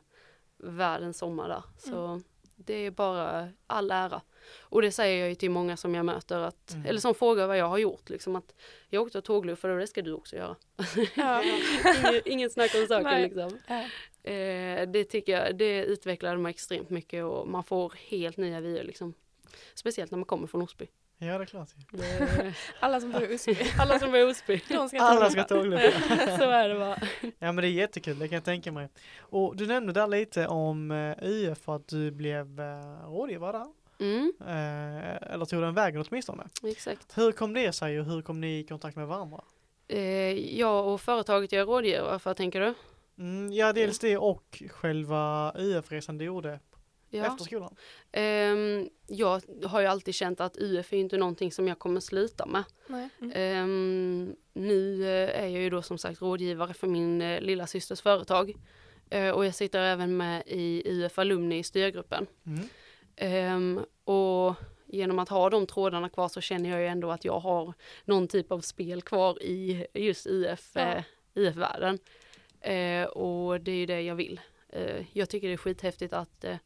världens 0.57 1.17
sommar 1.17 1.49
där. 1.49 1.63
Så 1.77 2.21
det 2.55 2.73
är 2.73 2.91
bara 2.91 3.49
all 3.67 3.91
ära. 3.91 4.21
Och 4.59 4.81
det 4.81 4.91
säger 4.91 5.19
jag 5.19 5.29
ju 5.29 5.35
till 5.35 5.51
många 5.51 5.77
som 5.77 5.95
jag 5.95 6.05
möter, 6.05 6.39
att, 6.39 6.73
Mm. 6.73 6.85
eller 6.85 6.99
som 6.99 7.15
frågar 7.15 7.47
vad 7.47 7.57
jag 7.57 7.67
har 7.69 7.77
gjort. 7.77 8.09
Liksom 8.09 8.35
att 8.35 8.53
jag 8.89 9.03
åkte 9.03 9.21
tågluffare 9.21 9.73
och 9.73 9.79
det 9.79 9.87
ska 9.87 10.01
du 10.01 10.13
också 10.13 10.35
göra. 10.35 10.55
Ja. 11.15 11.43
Ingen, 12.09 12.21
ingen 12.25 12.49
snack 12.49 12.71
om 12.75 12.87
saken 12.87 13.21
liksom. 13.21 13.57
Ja. 13.67 13.81
Eh, 14.31 14.89
det 14.89 15.03
tycker 15.03 15.31
jag, 15.33 15.57
det 15.57 15.83
utvecklade 15.85 16.37
mig 16.37 16.49
extremt 16.49 16.89
mycket 16.89 17.23
och 17.23 17.47
man 17.47 17.63
får 17.63 17.93
helt 18.09 18.37
nya 18.37 18.59
vyer 18.61 18.83
liksom. 18.83 19.13
Speciellt 19.73 20.11
när 20.11 20.17
man 20.17 20.25
kommer 20.25 20.47
från 20.47 20.61
Osby. 20.61 20.87
Ja 21.19 21.37
det 21.37 21.43
är 21.43 21.45
klart. 21.45 21.69
Alla 22.79 22.99
som 22.99 23.11
bor 23.11 23.23
i 23.31 23.35
Osby, 23.35 23.57
Alla 23.79 23.99
som 23.99 24.13
är 24.13 24.19
i 24.19 24.23
Osby. 24.31 24.61
de 24.69 24.89
ska 24.89 25.01
Alla 25.01 25.29
ska 25.29 25.43
tågluffa. 25.43 25.99
Så 26.37 26.49
är 26.49 26.69
det 26.69 26.75
bara. 26.79 26.97
Ja 27.21 27.51
men 27.51 27.55
det 27.55 27.67
är 27.67 27.71
jättekul, 27.71 28.19
det 28.19 28.27
kan 28.27 28.35
jag 28.35 28.43
tänka 28.43 28.71
mig. 28.71 28.89
Och 29.19 29.55
du 29.55 29.67
nämnde 29.67 29.93
där 29.93 30.07
lite 30.07 30.47
om 30.47 30.91
eh, 30.91 31.15
UF 31.21 31.69
att 31.69 31.87
du 31.87 32.11
blev 32.11 32.59
eh, 32.59 33.09
rådgivare 33.09 33.51
där. 33.51 33.67
Mm, 33.99 34.33
Eh, 34.41 35.33
eller 35.33 35.45
tog 35.45 35.61
den 35.61 35.73
vägen 35.73 36.05
åtminstone. 36.09 36.43
exakt. 36.63 37.17
Hur 37.17 37.31
kom 37.31 37.53
det 37.53 37.71
sig 37.73 37.99
och 37.99 38.05
hur 38.05 38.21
kom 38.21 38.41
ni 38.41 38.59
i 38.59 38.63
kontakt 38.63 38.95
med 38.95 39.07
varandra? 39.07 39.41
Jag 40.37 40.87
och 40.87 41.01
företaget 41.01 41.51
jag 41.51 41.61
är 41.61 41.65
rådgivare 41.65 42.19
för, 42.19 42.33
tänker 42.33 42.59
du? 42.61 42.73
Mm, 43.19 43.51
ja 43.53 43.73
dels 43.73 43.99
det 43.99 44.17
och 44.17 44.63
själva 44.69 45.53
UF-resan 45.57 46.17
du 46.17 46.25
gjorde 46.25 46.59
Ja. 47.09 47.25
efter 47.25 47.45
skolan. 47.45 47.75
Ehm, 48.11 48.89
jag 49.07 49.41
har 49.65 49.81
ju 49.81 49.87
alltid 49.87 50.15
känt 50.15 50.41
att 50.41 50.57
UF 50.57 50.93
är 50.93 50.97
inte 50.97 51.17
någonting 51.17 51.51
som 51.51 51.67
jag 51.67 51.79
kommer 51.79 51.99
sluta 51.99 52.45
med. 52.45 52.63
Nej. 52.87 53.09
Mm. 53.21 53.31
Ehm, 53.35 54.35
nu 54.53 55.03
eh, 55.03 55.43
är 55.43 55.47
jag 55.47 55.61
ju 55.61 55.69
då 55.69 55.81
som 55.81 55.97
sagt 55.97 56.21
rådgivare 56.21 56.73
för 56.73 56.87
min 56.87 57.21
eh, 57.21 57.41
lilla 57.41 57.67
systers 57.67 58.01
företag. 58.01 58.53
Eh, 59.09 59.29
och 59.29 59.45
jag 59.45 59.55
sitter 59.55 59.79
även 59.79 60.17
med 60.17 60.43
i 60.45 60.83
UF 60.85 61.19
Alumni 61.19 61.57
i 61.57 61.63
styrgruppen. 61.63 62.27
Mm. 62.45 62.69
Ehm, 63.15 63.79
och 64.03 64.55
genom 64.85 65.19
att 65.19 65.29
ha 65.29 65.49
de 65.49 65.67
trådarna 65.67 66.09
kvar 66.09 66.27
så 66.27 66.41
känner 66.41 66.69
jag 66.69 66.79
ju 66.79 66.87
ändå 66.87 67.11
att 67.11 67.25
jag 67.25 67.39
har 67.39 67.73
någon 68.05 68.27
typ 68.27 68.51
av 68.51 68.61
spel 68.61 69.01
kvar 69.01 69.43
i 69.43 69.85
just 69.93 70.27
UF, 70.27 70.71
Ja. 70.73 70.81
eh, 70.81 71.03
UF-världen. 71.35 71.99
Eh, 72.61 73.03
och 73.07 73.61
det 73.61 73.71
är 73.71 73.75
ju 73.75 73.85
det 73.85 74.01
jag 74.01 74.15
vill. 74.15 74.39
Eh, 74.69 75.05
jag 75.13 75.29
tycker 75.29 75.47
det 75.47 75.53
är 75.53 75.57
skithäftigt 75.57 76.13
att, 76.13 76.45
att 76.45 76.59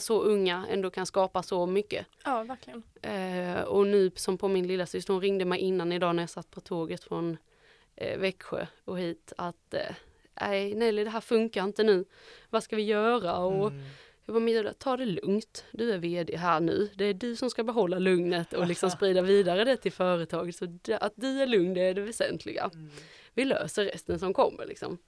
så 0.00 0.22
unga 0.22 0.66
ändå 0.70 0.90
kan 0.90 1.06
skapa 1.06 1.42
så 1.42 1.66
mycket. 1.66 2.06
Ja, 2.24 2.42
verkligen. 2.42 2.82
Eh, 3.02 3.62
och 3.62 3.86
nu 3.86 4.10
som 4.16 4.38
på 4.38 4.48
min 4.48 4.66
lilla 4.66 4.86
syster, 4.86 5.12
hon 5.12 5.22
ringde 5.22 5.44
mig 5.44 5.60
innan 5.60 5.92
idag 5.92 6.16
när 6.16 6.22
jag 6.22 6.30
satt 6.30 6.50
på 6.50 6.60
tåget 6.60 7.04
från 7.04 7.36
eh, 7.96 8.18
Växjö 8.18 8.66
och 8.84 8.98
hit 8.98 9.32
att 9.36 9.74
eh, 9.74 9.94
nej 10.40 10.74
Nelly 10.74 11.04
det 11.04 11.10
här 11.10 11.20
funkar 11.20 11.64
inte 11.64 11.84
nu. 11.84 12.04
Vad 12.50 12.62
ska 12.62 12.76
vi 12.76 12.82
göra? 12.82 13.38
Och 13.38 13.70
Mm. 13.70 13.82
jag 14.26 14.34
bara, 14.34 14.40
Mira, 14.40 14.72
ta 14.72 14.96
det 14.96 15.06
lugnt. 15.06 15.64
Du 15.72 15.92
är 15.92 15.98
vd 15.98 16.36
här 16.36 16.60
nu. 16.60 16.90
Det 16.94 17.04
är 17.04 17.14
du 17.14 17.36
som 17.36 17.50
ska 17.50 17.64
behålla 17.64 17.98
lugnet 17.98 18.52
och 18.52 18.66
liksom 18.66 18.90
sprida 18.96 19.22
vidare 19.22 19.64
det 19.64 19.76
till 19.76 19.92
företaget. 19.92 20.56
Så 20.56 20.66
det, 20.66 20.98
att 20.98 21.12
du 21.16 21.42
är 21.42 21.46
lugn, 21.46 21.74
det 21.74 21.80
är 21.80 21.94
det 21.94 22.00
väsentliga. 22.00 22.70
Mm. 22.74 22.90
Vi 23.34 23.44
löser 23.44 23.84
resten 23.84 24.18
som 24.18 24.34
kommer 24.34 24.66
liksom. 24.66 24.98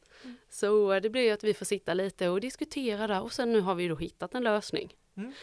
Så 0.49 1.01
det 1.01 1.11
blir 1.11 1.23
ju 1.23 1.31
att 1.31 1.45
vi 1.45 1.55
får 1.55 1.65
sitta 1.65 1.95
lite 1.95 2.29
och 2.29 2.41
diskutera 2.41 3.07
där 3.07 3.23
och 3.23 3.33
sen 3.33 3.53
nu 3.53 3.61
har 3.61 3.75
vi 3.75 3.89
då 3.89 3.97
hittat 3.97 4.35
en 4.35 4.43
lösning. 4.43 4.95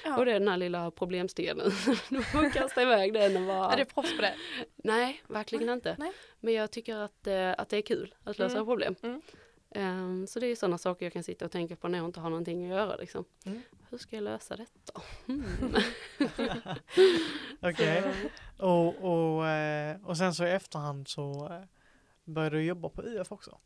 Ja. 0.05 0.17
Och 0.17 0.25
det 0.25 0.31
är 0.31 0.39
den 0.39 0.47
här 0.47 0.57
lilla 0.57 0.91
problemstenen. 0.91 1.65
Då 2.09 2.21
får 2.21 2.41
man 2.41 2.51
kasta 2.51 2.81
iväg 2.81 3.13
den 3.13 3.37
och 3.37 3.47
bara... 3.47 3.73
Är 3.73 3.77
du 3.77 3.85
proffs 3.85 4.15
på 4.15 4.21
det? 4.21 4.33
Nej, 4.75 5.23
verkligen 5.27 5.69
inte. 5.69 5.95
Nej. 5.99 6.11
Men 6.39 6.53
jag 6.53 6.71
tycker 6.71 6.95
att, 6.97 7.27
eh, 7.27 7.51
att 7.57 7.69
det 7.69 7.77
är 7.77 7.81
kul 7.81 8.15
att 8.23 8.39
lösa 8.39 8.55
Mm. 8.55 8.65
problem. 8.65 8.95
Mm. 9.03 9.21
Ehm, 9.75 10.27
så 10.27 10.39
det 10.39 10.47
är 10.47 10.55
sådana 10.55 10.77
saker 10.77 11.05
jag 11.05 11.13
kan 11.13 11.23
sitta 11.23 11.45
och 11.45 11.51
tänka 11.51 11.75
på 11.75 11.87
när 11.87 11.97
jag 11.97 12.05
inte 12.07 12.19
har 12.19 12.29
någonting 12.29 12.63
att 12.71 12.77
göra. 12.77 12.95
Liksom. 12.95 13.25
Mm. 13.45 13.61
Hur 13.89 13.97
ska 13.97 14.15
jag 14.15 14.23
lösa 14.23 14.55
detta? 14.55 15.01
Hmm. 15.25 15.43
Okej. 17.61 18.03
Så, 18.57 18.65
Och, 18.67 19.35
och, 19.37 19.47
eh, 19.47 19.97
och 20.05 20.17
sen 20.17 20.33
så 20.33 20.45
i 20.45 20.49
efterhand 20.51 21.07
så 21.07 21.47
eh, 21.51 21.61
började 22.23 22.57
du 22.57 22.63
jobba 22.63 22.89
på 22.89 23.01
UF 23.01 23.31
också. 23.31 23.57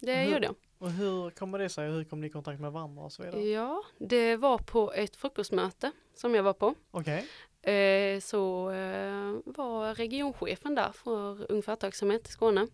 Det 0.00 0.14
Hur- 0.14 0.32
gjorde 0.32 0.46
jag. 0.46 0.54
Och 0.78 0.90
hur 0.90 1.30
kommer 1.30 1.58
det 1.58 1.68
sig? 1.68 1.88
Hur 1.90 2.04
kom 2.04 2.20
ni 2.20 2.26
i 2.26 2.30
kontakt 2.30 2.60
med 2.60 2.72
varandra 2.72 3.02
och 3.02 3.12
så 3.12 3.22
vidare? 3.22 3.40
Ja, 3.42 3.82
det 3.98 4.36
var 4.36 4.58
på 4.58 4.92
ett 4.92 5.16
frukostmöte 5.16 5.92
som 6.14 6.34
jag 6.34 6.42
var 6.42 6.52
på. 6.52 6.74
Okej. 6.90 7.26
Eh, 7.62 8.20
så 8.20 8.70
eh, 8.70 9.34
var 9.44 9.94
regionchefen 9.94 10.74
där 10.74 10.92
för 10.92 11.52
Ung 11.52 11.62
Företagsamhet 11.62 12.28
i 12.28 12.32
Skåne. 12.32 12.66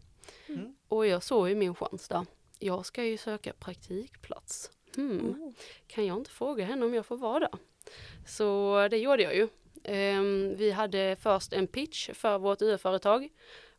Mm. 0.47 0.75
Och 0.89 1.07
jag 1.07 1.23
såg 1.23 1.49
ju 1.49 1.55
min 1.55 1.75
chans 1.75 2.09
där. 2.09 2.27
Jag 2.59 2.87
ska 2.87 3.05
ju 3.05 3.17
söka 3.19 3.53
praktikplats. 3.53 4.71
Hmm. 4.97 5.31
Oh. 5.31 5.53
kan 5.87 6.07
jag 6.07 6.17
inte 6.17 6.31
fråga 6.31 6.65
henne 6.65 6.87
om 6.87 6.95
jag 6.95 7.07
får 7.07 7.17
vara 7.17 7.39
där? 7.39 7.59
Så 8.27 8.89
det 8.91 8.99
gjorde 8.99 9.23
jag 9.23 9.37
ju. 9.37 9.49
Ehm, 9.85 10.55
vi 10.57 10.71
hade 10.71 11.17
först 11.21 11.53
en 11.53 11.67
pitch 11.67 12.11
för 12.15 12.39
vårt 12.39 12.63
UF-företag 12.63 13.29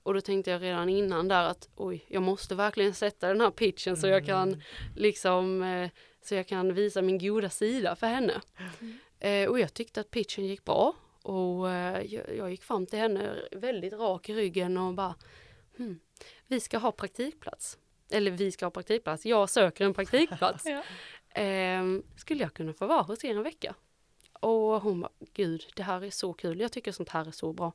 och 0.03 0.13
då 0.13 0.21
tänkte 0.21 0.51
jag 0.51 0.61
redan 0.61 0.89
innan 0.89 1.27
där 1.27 1.43
att 1.43 1.69
oj, 1.75 2.05
jag 2.07 2.23
måste 2.23 2.55
verkligen 2.55 2.93
sätta 2.93 3.27
den 3.27 3.41
här 3.41 3.51
pitchen 3.51 3.97
så 3.97 4.07
jag 4.07 4.25
kan 4.25 4.47
Mm. 4.47 4.59
liksom 4.95 5.63
eh, 5.63 5.89
så 6.21 6.35
jag 6.35 6.47
kan 6.47 6.73
visa 6.73 7.01
min 7.01 7.19
goda 7.19 7.49
sida 7.49 7.95
för 7.95 8.07
henne. 8.07 8.41
Mm. 9.19 9.49
Och 9.51 9.59
jag 9.59 9.73
tyckte 9.73 10.01
att 10.01 10.11
pitchen 10.11 10.45
gick 10.45 10.65
bra 10.65 10.93
och 11.23 11.69
eh, 11.71 12.01
jag, 12.13 12.35
jag 12.37 12.51
gick 12.51 12.63
fram 12.63 12.85
till 12.85 12.99
henne 12.99 13.35
väldigt 13.51 13.93
rak 13.93 14.29
i 14.29 14.33
ryggen 14.33 14.77
och 14.77 14.93
bara 14.93 15.15
hmm, 15.77 15.99
vi 16.47 16.59
ska 16.59 16.77
ha 16.77 16.91
praktikplats. 16.91 17.77
Eller 18.09 18.31
vi 18.31 18.51
ska 18.51 18.65
ha 18.65 18.71
praktikplats, 18.71 19.25
jag 19.25 19.49
söker 19.49 19.85
en 19.85 19.93
praktikplats. 19.93 20.65
Ja. 20.65 20.83
Ehm, 21.35 22.03
skulle 22.17 22.43
jag 22.43 22.53
kunna 22.53 22.73
få 22.73 22.87
vara 22.87 23.01
hos 23.01 23.23
er 23.23 23.35
en 23.35 23.43
vecka? 23.43 23.75
Och 24.39 24.81
hon 24.81 25.01
bara, 25.01 25.11
gud, 25.33 25.65
det 25.75 25.83
här 25.83 26.03
är 26.03 26.09
så 26.09 26.33
kul. 26.33 26.59
Jag 26.59 26.71
tycker 26.71 26.91
sånt 26.91 27.09
här 27.09 27.27
är 27.27 27.31
så 27.31 27.53
bra. 27.53 27.73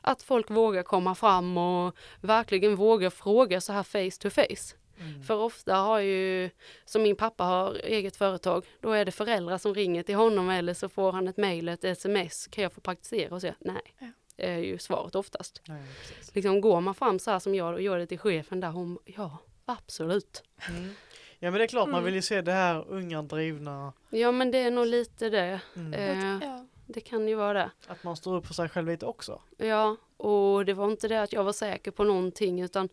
Att 0.00 0.22
folk 0.22 0.50
vågar 0.50 0.82
komma 0.82 1.14
fram 1.14 1.58
och 1.58 1.96
verkligen 2.20 2.76
vågar 2.76 3.10
fråga 3.10 3.60
så 3.60 3.72
här 3.72 3.82
face 3.82 4.18
to 4.20 4.30
face. 4.30 4.76
Mm. 5.00 5.22
För 5.22 5.36
ofta 5.36 5.74
har 5.76 5.98
ju, 5.98 6.50
som 6.84 7.02
min 7.02 7.16
pappa 7.16 7.44
har 7.44 7.74
eget 7.74 8.16
företag, 8.16 8.64
då 8.80 8.92
är 8.92 9.04
det 9.04 9.12
föräldrar 9.12 9.58
som 9.58 9.74
ringer 9.74 10.02
till 10.02 10.14
honom 10.14 10.50
eller 10.50 10.74
så 10.74 10.88
får 10.88 11.12
han 11.12 11.28
ett 11.28 11.36
mejl, 11.36 11.68
ett 11.68 11.84
sms, 11.84 12.46
kan 12.46 12.62
jag 12.62 12.72
få 12.72 12.80
praktisera 12.80 13.34
hos 13.34 13.44
er? 13.44 13.54
Nej, 13.60 13.94
Ja. 13.98 14.06
är 14.36 14.58
ju 14.58 14.78
svaret 14.78 15.14
oftast. 15.14 15.62
Nej, 15.68 15.82
precis. 16.00 16.34
Liksom 16.34 16.60
går 16.60 16.80
man 16.80 16.94
fram 16.94 17.18
så 17.18 17.30
här 17.30 17.38
som 17.38 17.54
jag 17.54 17.74
och 17.74 17.82
gör 17.82 17.98
det 17.98 18.06
till 18.06 18.18
chefen 18.18 18.60
där, 18.60 18.68
hon, 18.70 18.98
ja, 19.04 19.38
absolut. 19.64 20.42
Mm. 20.68 20.94
Ja 21.38 21.50
men 21.50 21.58
det 21.58 21.64
är 21.64 21.68
klart 21.68 21.86
man 21.88 21.94
Mm. 21.94 22.04
vill 22.04 22.14
ju 22.14 22.22
se 22.22 22.40
det 22.42 22.52
här 22.52 22.84
unga 22.88 23.22
drivna. 23.22 23.92
Ja 24.10 24.32
men 24.32 24.50
det 24.50 24.58
är 24.58 24.70
nog 24.70 24.86
lite 24.86 25.28
det. 25.30 25.60
Mm. 25.76 25.92
Eh, 25.94 26.48
Ja. 26.48 26.66
Det 26.86 27.00
kan 27.00 27.28
ju 27.28 27.34
vara 27.34 27.52
det. 27.52 27.70
Att 27.86 28.04
man 28.04 28.16
står 28.16 28.36
upp 28.36 28.46
för 28.46 28.54
sig 28.54 28.68
själv 28.68 28.88
lite 28.88 29.06
också. 29.06 29.40
Ja, 29.56 29.96
och 30.16 30.64
det 30.64 30.74
var 30.74 30.90
inte 30.90 31.08
det 31.08 31.22
att 31.22 31.32
jag 31.32 31.44
var 31.44 31.52
säker 31.52 31.90
på 31.90 32.04
någonting 32.04 32.60
utan 32.60 32.88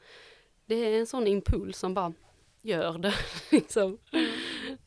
det 0.65 0.75
är 0.75 0.99
en 0.99 1.07
sån 1.07 1.27
impuls 1.27 1.77
som 1.77 1.93
bara 1.93 2.13
gör 2.61 2.97
det. 2.97 3.13
Liksom. 3.51 3.97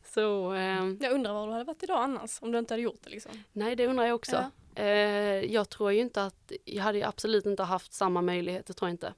Så 0.03 0.51
ehm, 0.51 0.97
Jag 1.01 1.11
undrar 1.11 1.33
var 1.33 1.47
du 1.47 1.53
hade 1.53 1.65
varit 1.65 1.83
idag 1.83 2.03
annars, 2.03 2.41
om 2.41 2.51
du 2.51 2.59
inte 2.59 2.73
hade 2.73 2.83
gjort 2.83 2.99
det 3.03 3.09
liksom. 3.09 3.31
nej, 3.51 3.75
det 3.75 3.87
undrar 3.87 4.05
jag 4.05 4.15
också. 4.15 4.51
Ja. 4.75 4.81
Eh, 4.83 5.53
jag 5.53 5.69
tror 5.69 5.91
ju 5.91 5.99
inte 5.99 6.23
att, 6.23 6.51
jag 6.65 6.83
hade 6.83 7.07
absolut 7.07 7.45
inte 7.45 7.63
haft 7.63 7.93
samma 7.93 8.21
möjligheter, 8.21 8.73
tror 8.73 8.89
jag 8.89 8.93
inte. 8.93 9.13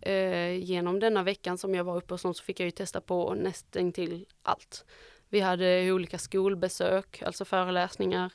Eh, 0.00 0.64
genom 0.64 1.00
denna 1.00 1.22
veckan 1.22 1.58
som 1.58 1.74
jag 1.74 1.84
var 1.84 1.96
uppe 1.96 2.14
och 2.14 2.20
sånt 2.20 2.36
så 2.36 2.44
fick 2.44 2.60
jag 2.60 2.64
ju 2.64 2.70
testa 2.70 3.00
på 3.00 3.34
nästan 3.34 3.92
till 3.92 4.26
allt. 4.42 4.84
Vi 5.28 5.40
hade 5.40 5.92
olika 5.92 6.18
skolbesök, 6.18 7.22
alltså 7.22 7.44
föreläsningar, 7.44 8.32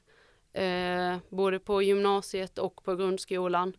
eh, 0.58 1.18
både 1.30 1.60
på 1.60 1.82
gymnasiet 1.82 2.58
och 2.58 2.84
på 2.84 2.96
grundskolan. 2.96 3.74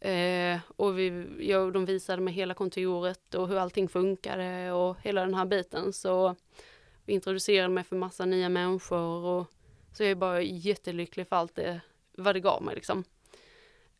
Eh, 0.00 0.58
och 0.76 0.98
vi, 0.98 1.26
ja, 1.38 1.70
de 1.70 1.84
visade 1.84 2.22
mig 2.22 2.34
hela 2.34 2.54
kontoret 2.54 3.34
och 3.34 3.48
hur 3.48 3.56
allting 3.56 3.88
funkade 3.88 4.72
och 4.72 4.96
hela 5.02 5.20
den 5.20 5.34
här 5.34 5.44
biten. 5.44 5.92
Så 5.92 6.36
vi 7.04 7.12
introducerade 7.12 7.68
mig 7.68 7.84
för 7.84 7.96
massa 7.96 8.24
nya 8.24 8.48
människor 8.48 9.24
och 9.24 9.46
så 9.92 10.02
jag 10.02 10.10
är 10.10 10.14
bara 10.14 10.42
jättelycklig 10.42 11.28
för 11.28 11.36
allt 11.36 11.54
det, 11.54 11.80
vad 12.12 12.34
det 12.34 12.40
gav 12.40 12.62
mig 12.62 12.74
liksom. 12.74 13.04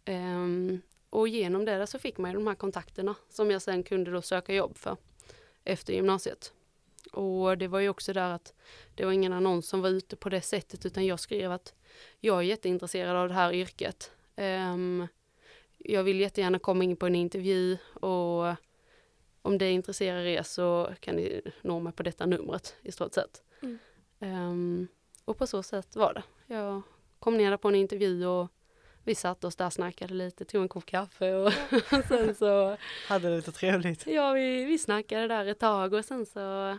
Eh, 0.05 0.79
och 1.11 1.29
genom 1.29 1.65
det 1.65 1.77
där 1.79 1.87
så 1.87 1.99
fick 1.99 2.19
man 2.19 2.31
ju 2.31 2.37
de 2.37 2.47
här 2.47 2.55
kontakterna 2.55 3.15
som 3.29 3.51
jag 3.51 3.63
sen 3.63 3.83
kunde 3.83 4.11
då 4.11 4.23
söka 4.23 4.55
jobb 4.55 4.79
för 4.79 4.97
efter 5.65 5.93
gymnasiet. 5.93 6.53
Och 7.15 7.59
det 7.59 7.69
var 7.69 7.81
ju 7.81 7.89
också 7.89 8.13
där 8.13 8.31
att 8.31 8.55
det 8.95 9.05
var 9.05 9.13
ingen 9.13 9.33
annons 9.33 9.69
som 9.69 9.81
var 9.81 9.91
ute 9.91 10.17
på 10.17 10.29
det 10.29 10.41
sättet 10.41 10.87
utan 10.87 11.07
jag 11.07 11.21
skrev 11.21 11.53
att 11.53 11.75
jag 12.21 12.39
är 12.39 12.43
jätteintresserad 12.43 13.17
av 13.17 13.29
det 13.29 13.35
här 13.35 13.53
yrket. 13.53 14.13
Ehm, 14.37 15.07
jag 15.79 16.03
vill 16.05 16.21
jättegärna 16.21 16.59
komma 16.59 16.85
in 16.85 16.97
på 16.97 17.07
en 17.07 17.15
intervju 17.15 17.79
och 17.95 18.55
om 19.43 19.59
det 19.59 19.71
intresserar 19.71 20.25
er 20.25 20.43
så 20.43 20.91
kan 21.01 21.17
ni 21.17 21.41
nå 21.63 21.81
mig 21.81 21.93
på 21.93 22.03
detta 22.03 22.27
numret 22.27 22.75
i 22.83 22.93
stort 22.93 23.15
sett. 23.15 23.43
Mm. 23.63 23.79
Ehm, 24.21 24.89
och 25.25 25.39
på 25.39 25.47
så 25.47 25.63
sätt 25.63 25.97
var 25.97 26.15
det. 26.15 26.23
Jag 26.55 26.83
kom 27.19 27.37
ner 27.37 27.57
på 27.57 27.69
en 27.69 27.75
intervju 27.75 28.27
och 28.27 28.49
vi 29.05 29.15
satt 29.15 29.45
oss 29.45 29.57
där 29.57 29.67
och 29.67 29.73
snackade 29.73 30.15
lite, 30.15 30.45
tog 30.45 30.63
en 30.63 30.69
kopp 30.69 30.87
kaffe 30.87 31.35
och 31.35 31.53
sen 32.09 32.35
så, 32.35 32.77
Hade 33.09 33.29
det 33.31 33.37
lite 33.37 33.53
trevligt. 33.53 34.07
ja 34.07 34.33
vi, 34.33 34.65
vi 34.65 34.79
snackade 34.79 35.29
där 35.29 35.47
ett 35.47 35.59
tag 35.59 35.93
och 35.93 36.05
sen 36.05 36.27
så, 36.27 36.79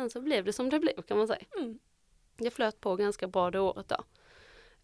sen 0.00 0.10
så 0.10 0.20
blev 0.20 0.44
det 0.44 0.52
som 0.52 0.70
det 0.70 0.78
blev 0.80 1.02
kan 1.02 1.18
man 1.18 1.26
säga. 1.26 1.44
Mm. 1.58 1.78
Jag 2.36 2.52
flöt 2.52 2.80
på 2.80 2.96
ganska 2.96 3.28
bra 3.28 3.50
det 3.50 3.60
året 3.60 3.88
då. 3.88 4.04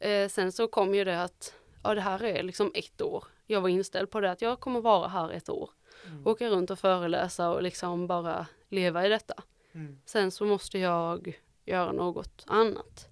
Eh, 0.06 0.28
sen 0.28 0.52
så 0.52 0.68
kom 0.68 0.94
ju 0.94 1.04
det 1.04 1.22
att, 1.22 1.54
ja 1.82 1.94
det 1.94 2.00
här 2.00 2.24
är 2.24 2.42
liksom 2.42 2.70
ett 2.74 3.02
år. 3.02 3.24
Jag 3.46 3.60
var 3.60 3.68
inställd 3.68 4.10
på 4.10 4.20
det 4.20 4.30
att 4.30 4.42
jag 4.42 4.60
kommer 4.60 4.80
vara 4.80 5.08
här 5.08 5.30
ett 5.30 5.48
år. 5.48 5.70
Mm. 6.06 6.26
Åka 6.26 6.48
runt 6.48 6.70
och 6.70 6.78
föreläsa 6.78 7.50
och 7.50 7.62
liksom 7.62 8.06
bara 8.06 8.46
leva 8.68 9.06
i 9.06 9.08
detta. 9.08 9.34
Mm. 9.72 9.98
Sen 10.04 10.30
så 10.30 10.44
måste 10.44 10.78
jag 10.78 11.40
göra 11.64 11.92
något 11.92 12.44
annat. 12.46 13.08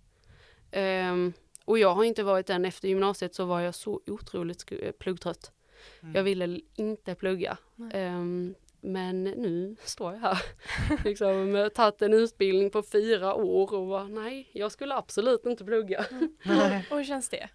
Ehm, 0.70 1.32
och 1.64 1.78
jag 1.78 1.94
har 1.94 2.04
inte 2.04 2.22
varit 2.22 2.46
den 2.46 2.64
efter 2.64 2.88
gymnasiet 2.88 3.34
så 3.34 3.44
var 3.44 3.60
jag 3.60 3.74
så 3.74 4.00
otroligt 4.06 4.98
pluggtrött. 4.98 5.52
Mm. 6.00 6.14
Jag 6.14 6.22
ville 6.22 6.60
inte 6.74 7.14
plugga. 7.14 7.56
Nej. 7.74 8.54
Men 8.84 9.24
nu 9.24 9.76
står 9.84 10.12
jag 10.12 10.20
här. 10.20 10.42
liksom, 11.04 11.54
har 11.54 11.68
tagit 11.68 12.02
en 12.02 12.14
utbildning 12.14 12.70
på 12.70 12.82
fyra 12.82 13.34
år 13.34 13.74
och 13.74 13.88
bara, 13.88 14.08
nej, 14.08 14.50
jag 14.52 14.72
skulle 14.72 14.94
absolut 14.94 15.46
inte 15.46 15.64
plugga. 15.64 16.04
Nej. 16.42 16.86
Och 16.90 16.96
hur 16.96 17.04
känns 17.04 17.28
det? 17.28 17.48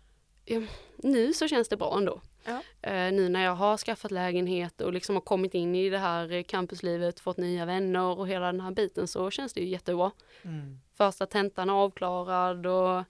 Nu 0.98 1.34
så 1.34 1.48
känns 1.48 1.70
det 1.70 1.78
bra 1.78 1.98
ändå. 1.98 2.22
Ja. 2.46 2.62
Eh, 2.82 3.14
nu 3.14 3.30
när 3.30 3.44
jag 3.44 3.56
har 3.56 3.78
skaffat 3.78 4.12
lägenhet 4.12 4.82
och 4.82 4.94
liksom 4.94 5.16
har 5.16 5.22
kommit 5.22 5.54
in 5.54 5.76
i 5.76 5.90
det 5.90 5.98
här 5.98 6.32
eh, 6.32 6.44
campuslivet, 6.44 7.20
fått 7.20 7.38
nya 7.38 7.66
vänner 7.66 8.20
och 8.20 8.28
hela 8.28 8.46
den 8.46 8.62
här 8.62 8.72
biten 8.72 9.08
så 9.08 9.32
känns 9.32 9.54
det 9.54 9.62
ju 9.62 9.68
jättebra. 9.68 10.12
Mm. 10.42 10.80
Första 10.98 11.26
tentan 11.26 11.70
är 11.70 11.74
avklarad 11.74 12.66
och 12.66 13.04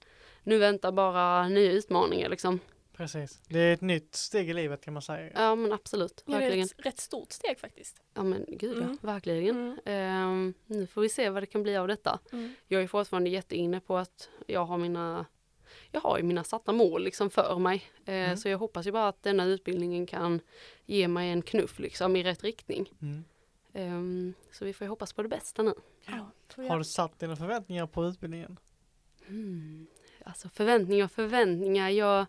nu 0.44 0.58
väntar 0.58 0.92
bara 0.92 1.48
nya 1.48 1.72
utmaningar 1.72 2.30
liksom. 2.30 2.60
Precis. 3.00 3.40
Det 3.48 3.60
är 3.60 3.74
ett 3.74 3.82
nytt 3.82 4.16
steg 4.16 4.50
i 4.50 4.54
livet 4.54 4.82
kan 4.82 4.94
man 4.94 5.02
säga. 5.02 5.32
Ja 5.36 5.56
men 5.56 5.74
absolut, 5.74 6.24
Ja, 6.26 6.32
det 6.32 6.38
är 6.38 6.42
verkligen. 6.42 6.66
ett 6.66 6.86
rätt 6.86 7.00
stort 7.00 7.32
steg 7.32 7.60
faktiskt. 7.60 8.02
Ja 8.14 8.24
men 8.24 8.46
gud 8.48 8.78
ja, 8.78 8.84
Mm. 8.84 8.98
verkligen. 9.02 9.56
Mm. 9.58 9.80
Ehm, 9.86 10.54
nu 10.66 10.88
får 10.88 11.02
vi 11.02 11.10
se 11.10 11.30
vad 11.30 11.44
det 11.44 11.48
kan 11.48 11.64
bli 11.64 11.78
av 11.78 11.88
detta. 11.88 12.20
Mm. 12.32 12.54
Jag 12.68 12.84
är 12.84 12.88
fortfarande 12.88 13.30
jätteinne 13.30 13.80
på 13.80 13.98
att 13.98 14.30
jag 14.48 14.66
har 14.66 14.78
mina 14.78 15.26
jag 15.92 16.02
har 16.02 16.18
ju 16.18 16.24
mina 16.24 16.44
satta 16.44 16.72
mål 16.72 17.04
liksom 17.04 17.30
för 17.30 17.58
mig. 17.60 17.84
Eh, 18.06 18.14
Mm. 18.14 18.38
Så 18.38 18.50
jag 18.50 18.58
hoppas 18.58 18.88
ju 18.88 18.92
bara 18.92 19.08
att 19.08 19.24
denna 19.24 19.46
utbildningen 19.46 20.06
kan 20.06 20.42
ge 20.86 21.08
mig 21.08 21.30
en 21.30 21.42
knuff 21.42 21.80
liksom 21.80 22.16
i 22.16 22.24
rätt 22.24 22.44
riktning. 22.44 22.90
Mm. 23.02 23.24
Ehm, 23.74 24.34
så 24.52 24.66
vi 24.66 24.74
får 24.74 24.86
ju 24.86 24.90
hoppas 24.90 25.14
på 25.14 25.22
det 25.24 25.30
bästa 25.30 25.64
nu. 25.64 25.74
Ja, 26.06 26.32
Har 26.70 26.78
du 26.78 26.84
satt 26.84 27.20
dina 27.20 27.36
förväntningar 27.36 27.88
på 27.88 28.06
utbildningen? 28.06 28.60
Mm. 29.28 29.88
Alltså 30.26 30.50
förväntningar 30.50 31.06
och 31.06 31.12
förväntningar. 31.12 31.90
Jag, 31.90 32.26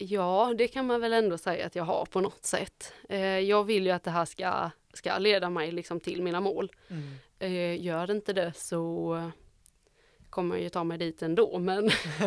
ja, 0.00 0.54
det 0.58 0.68
kan 0.68 0.86
man 0.86 1.00
väl 1.00 1.12
ändå 1.12 1.38
säga 1.38 1.66
att 1.66 1.74
jag 1.74 1.84
har 1.84 2.04
på 2.04 2.20
något 2.20 2.44
sätt. 2.44 2.94
Eh, 3.08 3.38
jag 3.38 3.64
vill 3.64 3.86
ju 3.86 3.90
att 3.90 4.04
det 4.04 4.10
här 4.10 4.24
ska, 4.24 4.70
ska 4.92 5.18
leda 5.18 5.50
mig 5.50 5.72
liksom 5.72 6.00
till 6.00 6.22
mina 6.22 6.40
mål. 6.40 6.72
Mm. 6.88 7.14
Eh, 7.38 7.84
gör 7.84 8.06
det 8.06 8.12
inte 8.12 8.32
det 8.32 8.52
så 8.56 9.30
kommer 10.30 10.54
jag 10.54 10.62
ju 10.62 10.68
ta 10.68 10.84
mig 10.84 10.98
dit 10.98 11.22
ändå. 11.22 11.58
Men 11.58 11.86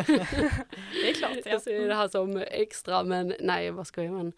Det 1.00 1.10
är 1.10 1.14
klart. 1.14 1.32
Ja. 1.34 1.42
jag 1.50 1.62
ser 1.62 1.88
det 1.88 1.94
här 1.94 2.08
som 2.08 2.36
extra. 2.36 3.02
Men 3.02 3.34
nej, 3.40 3.70
vad 3.70 3.86
ska 3.86 4.02
jag 4.02 4.12
men 4.12 4.32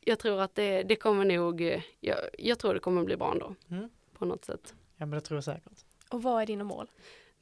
Jag 0.00 0.18
tror 0.18 0.40
att 0.40 0.54
det, 0.54 0.82
det 0.82 0.96
kommer 0.96 1.24
nog, 1.24 1.60
eh, 1.60 1.82
jag, 2.00 2.18
jag 2.38 2.58
tror 2.58 2.74
det 2.74 2.80
kommer 2.80 3.04
bli 3.04 3.16
bra 3.16 3.32
ändå. 3.32 3.54
Mm. 3.70 3.88
På 4.18 4.24
något 4.24 4.44
sätt. 4.44 4.74
Ja 4.96 5.06
men 5.06 5.10
det 5.10 5.20
tror 5.20 5.36
jag 5.36 5.44
säkert. 5.44 5.84
Och 6.08 6.22
vad 6.22 6.42
är 6.42 6.46
dina 6.46 6.64
mål? 6.64 6.86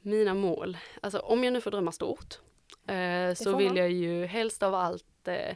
Mina 0.01 0.33
mål, 0.33 0.77
alltså 1.01 1.19
om 1.19 1.43
jag 1.43 1.53
nu 1.53 1.61
får 1.61 1.71
drömma 1.71 1.91
stort 1.91 2.39
eh, 2.87 3.33
så 3.33 3.57
vill 3.57 3.67
man. 3.67 3.77
jag 3.77 3.91
ju 3.91 4.25
helst 4.25 4.63
av 4.63 4.75
allt 4.75 5.05
eh, 5.27 5.55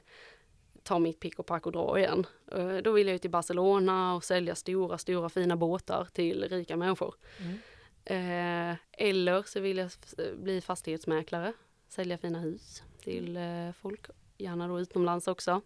ta 0.84 1.00
mitt 1.00 1.20
pick 1.20 1.40
och 1.40 1.46
pack 1.46 1.66
och 1.66 1.72
dra 1.72 2.00
igen. 2.00 2.26
Eh, 2.52 2.78
då 2.78 2.92
vill 2.92 3.08
jag 3.08 3.14
ju 3.14 3.20
till 3.20 3.30
Barcelona 3.30 4.16
och 4.16 4.24
sälja 4.24 4.56
stora, 4.56 4.98
stora 4.98 5.30
fina 5.30 5.56
båtar 5.56 6.08
till 6.14 6.50
rika 6.50 6.78
människor. 6.78 7.16
Mm. 7.38 7.58
Eh, 8.06 8.78
eller 8.92 9.44
så 9.44 9.60
vill 9.60 9.78
jag 9.78 9.92
bli 10.38 10.62
fastighetsmäklare, 10.62 11.54
sälja 11.88 12.18
fina 12.18 12.40
hus 12.40 12.84
till 13.04 13.38
eh, 13.38 13.72
folk, 13.82 14.08
gärna 14.38 14.68
då 14.68 14.80
utomlands 14.80 15.28
också. 15.28 15.62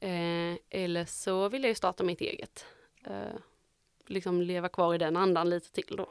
Eh, 0.00 0.56
eller 0.70 1.04
så 1.04 1.48
vill 1.48 1.62
jag 1.62 1.68
ju 1.68 1.74
starta 1.74 2.04
mitt 2.04 2.20
eget. 2.20 2.64
Eh, 3.06 3.38
liksom 4.06 4.42
leva 4.42 4.68
kvar 4.68 4.94
i 4.94 4.98
den 4.98 5.16
andan 5.16 5.50
lite 5.50 5.72
till 5.72 5.96
då. 5.96 6.08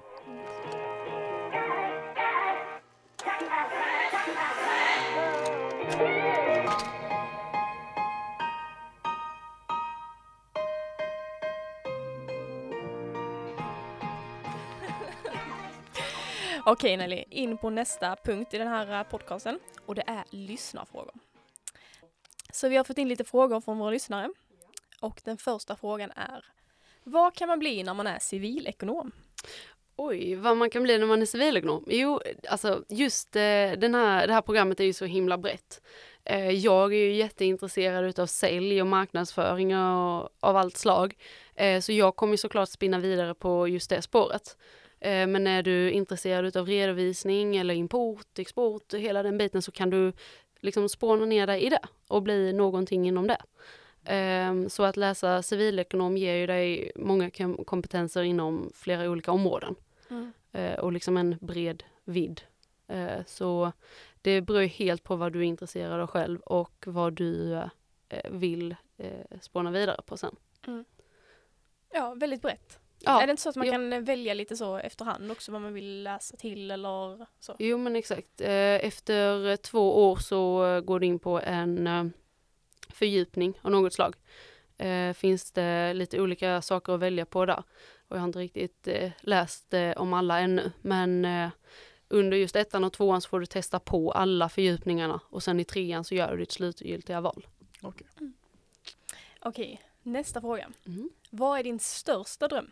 Okej 16.71 16.97
Nelly, 16.97 17.23
in 17.29 17.57
på 17.57 17.69
nästa 17.69 18.15
punkt 18.15 18.53
i 18.53 18.57
den 18.57 18.67
här 18.67 18.99
eh, 18.99 19.03
podcasten 19.03 19.59
och 19.85 19.95
det 19.95 20.03
är 20.07 20.23
lyssnarfrågor. 20.29 21.13
Så 22.53 22.69
vi 22.69 22.77
har 22.77 22.83
fått 22.83 22.97
in 22.97 23.07
lite 23.07 23.23
frågor 23.23 23.61
från 23.61 23.77
våra 23.77 23.91
lyssnare 23.91 24.29
och 25.01 25.21
den 25.25 25.37
första 25.37 25.75
frågan 25.75 26.11
är 26.15 26.45
Vad 27.03 27.35
kan 27.35 27.47
man 27.47 27.59
bli 27.59 27.83
när 27.83 27.93
man 27.93 28.07
är 28.07 28.19
civilekonom? 28.19 29.11
Oj, 29.95 30.35
vad 30.35 30.57
man 30.57 30.69
kan 30.69 30.83
bli 30.83 30.97
när 30.97 31.05
man 31.05 31.21
är 31.21 31.25
civilekonom? 31.25 31.85
Jo, 31.87 32.21
alltså 32.49 32.83
just 32.89 33.35
eh, 33.35 33.71
den 33.77 33.95
här, 33.95 34.27
det 34.27 34.33
här 34.33 34.41
programmet 34.41 34.79
är 34.79 34.83
ju 34.83 34.93
så 34.93 35.05
himla 35.05 35.37
brett. 35.37 35.81
Eh, 36.23 36.49
jag 36.49 36.93
är 36.93 36.97
ju 36.97 37.13
jätteintresserad 37.13 38.05
utav 38.05 38.25
sälj 38.25 38.81
och 38.81 38.87
marknadsföring 38.87 39.77
och, 39.77 40.29
av 40.39 40.57
allt 40.57 40.77
slag. 40.77 41.17
Så 41.81 41.91
jag 41.91 42.15
kommer 42.15 42.37
såklart 42.37 42.69
spinna 42.69 42.99
vidare 42.99 43.33
på 43.33 43.67
just 43.67 43.89
det 43.89 44.01
spåret. 44.01 44.57
Eh, 45.01 45.27
men 45.27 45.47
är 45.47 45.63
du 45.63 45.91
intresserad 45.91 46.45
utav 46.45 46.65
redovisning 46.67 47.55
eller 47.57 47.73
import, 47.73 48.39
export, 48.39 48.93
hela 48.93 49.23
den 49.23 49.37
biten 49.37 49.61
så 49.61 49.71
kan 49.71 49.89
du 49.89 50.13
liksom 50.59 50.89
spåna 50.89 51.25
ner 51.25 51.47
dig 51.47 51.63
i 51.65 51.69
det 51.69 51.81
och 52.07 52.23
bli 52.23 52.53
någonting 52.53 53.07
inom 53.07 53.27
det. 53.27 53.41
Eh, 54.13 54.67
Så 54.67 54.83
att 54.83 54.97
läsa 54.97 55.41
civilekonom 55.41 56.17
ger 56.17 56.35
ju 56.35 56.47
dig 56.47 56.91
många 56.95 57.29
kom- 57.29 57.65
kompetenser 57.65 58.23
inom 58.23 58.71
flera 58.75 59.09
olika 59.09 59.31
områden 59.31 59.75
eh, 60.51 60.79
och 60.79 60.91
liksom 60.93 61.17
en 61.17 61.35
bred 61.41 61.83
vidd. 62.03 62.41
Eh, 62.87 63.25
Så 63.25 63.71
det 64.21 64.41
beror 64.41 64.61
helt 64.61 65.03
på 65.03 65.15
vad 65.15 65.33
du 65.33 65.39
är 65.39 65.43
intresserad 65.43 65.99
av 66.01 66.07
själv 66.07 66.39
och 66.39 66.83
vad 66.87 67.13
du 67.13 67.59
vill 68.29 68.75
spåna 69.41 69.71
vidare 69.71 70.01
på 70.05 70.17
sen. 70.17 70.35
Ja, 71.93 72.13
väldigt 72.17 72.41
brett. 72.41 72.78
Ja, 73.01 73.21
Är 73.21 73.27
det 73.27 73.31
inte 73.31 73.43
så 73.43 73.49
att 73.49 73.55
man 73.55 73.67
ja. 73.67 73.71
kan 73.73 74.03
välja 74.03 74.33
lite 74.33 74.57
så 74.57 74.77
efterhand 74.77 75.31
också 75.31 75.51
vad 75.51 75.61
man 75.61 75.73
vill 75.73 76.03
läsa 76.03 76.37
till 76.37 76.71
eller 76.71 77.25
så? 77.39 77.55
Jo 77.59 77.77
men 77.77 77.95
exakt. 77.95 78.41
Eh, 78.41 78.85
Efter 78.85 79.55
två 79.57 80.09
år 80.09 80.15
så 80.15 80.81
går 80.81 80.99
du 80.99 81.05
in 81.05 81.19
på 81.19 81.39
en 81.41 81.87
eh, 81.87 82.05
fördjupning 82.89 83.59
av 83.61 83.71
något 83.71 83.93
slag. 83.93 84.15
Eh, 84.77 85.13
Finns 85.13 85.51
det 85.51 85.93
lite 85.93 86.21
olika 86.21 86.61
saker 86.61 86.93
att 86.93 86.99
välja 86.99 87.25
på 87.25 87.45
där. 87.45 87.63
Och 88.07 88.15
jag 88.15 88.21
har 88.21 88.27
inte 88.27 88.39
riktigt 88.39 88.87
läst 89.21 89.73
om 89.95 90.13
alla 90.13 90.39
ännu. 90.39 90.71
Men 90.81 91.27
under 92.07 92.37
just 92.37 92.55
ettan 92.55 92.83
och 92.83 92.93
tvåan 92.93 93.21
så 93.21 93.29
får 93.29 93.39
du 93.39 93.45
testa 93.45 93.79
på 93.79 94.11
alla 94.11 94.49
fördjupningarna. 94.49 95.19
Och 95.29 95.43
sen 95.43 95.59
i 95.59 95.65
trean 95.65 96.03
så 96.03 96.15
gör 96.15 96.31
du 96.31 96.37
ditt 96.37 96.51
slutgiltiga 96.51 97.21
val. 97.21 97.47
Okej. 97.81 98.07
Okej, 99.39 99.81
nästa 100.03 100.41
fråga. 100.41 100.69
Mm. 100.87 101.09
Vad 101.29 101.59
är 101.59 101.63
din 101.63 101.79
största 101.79 102.47
dröm? 102.47 102.71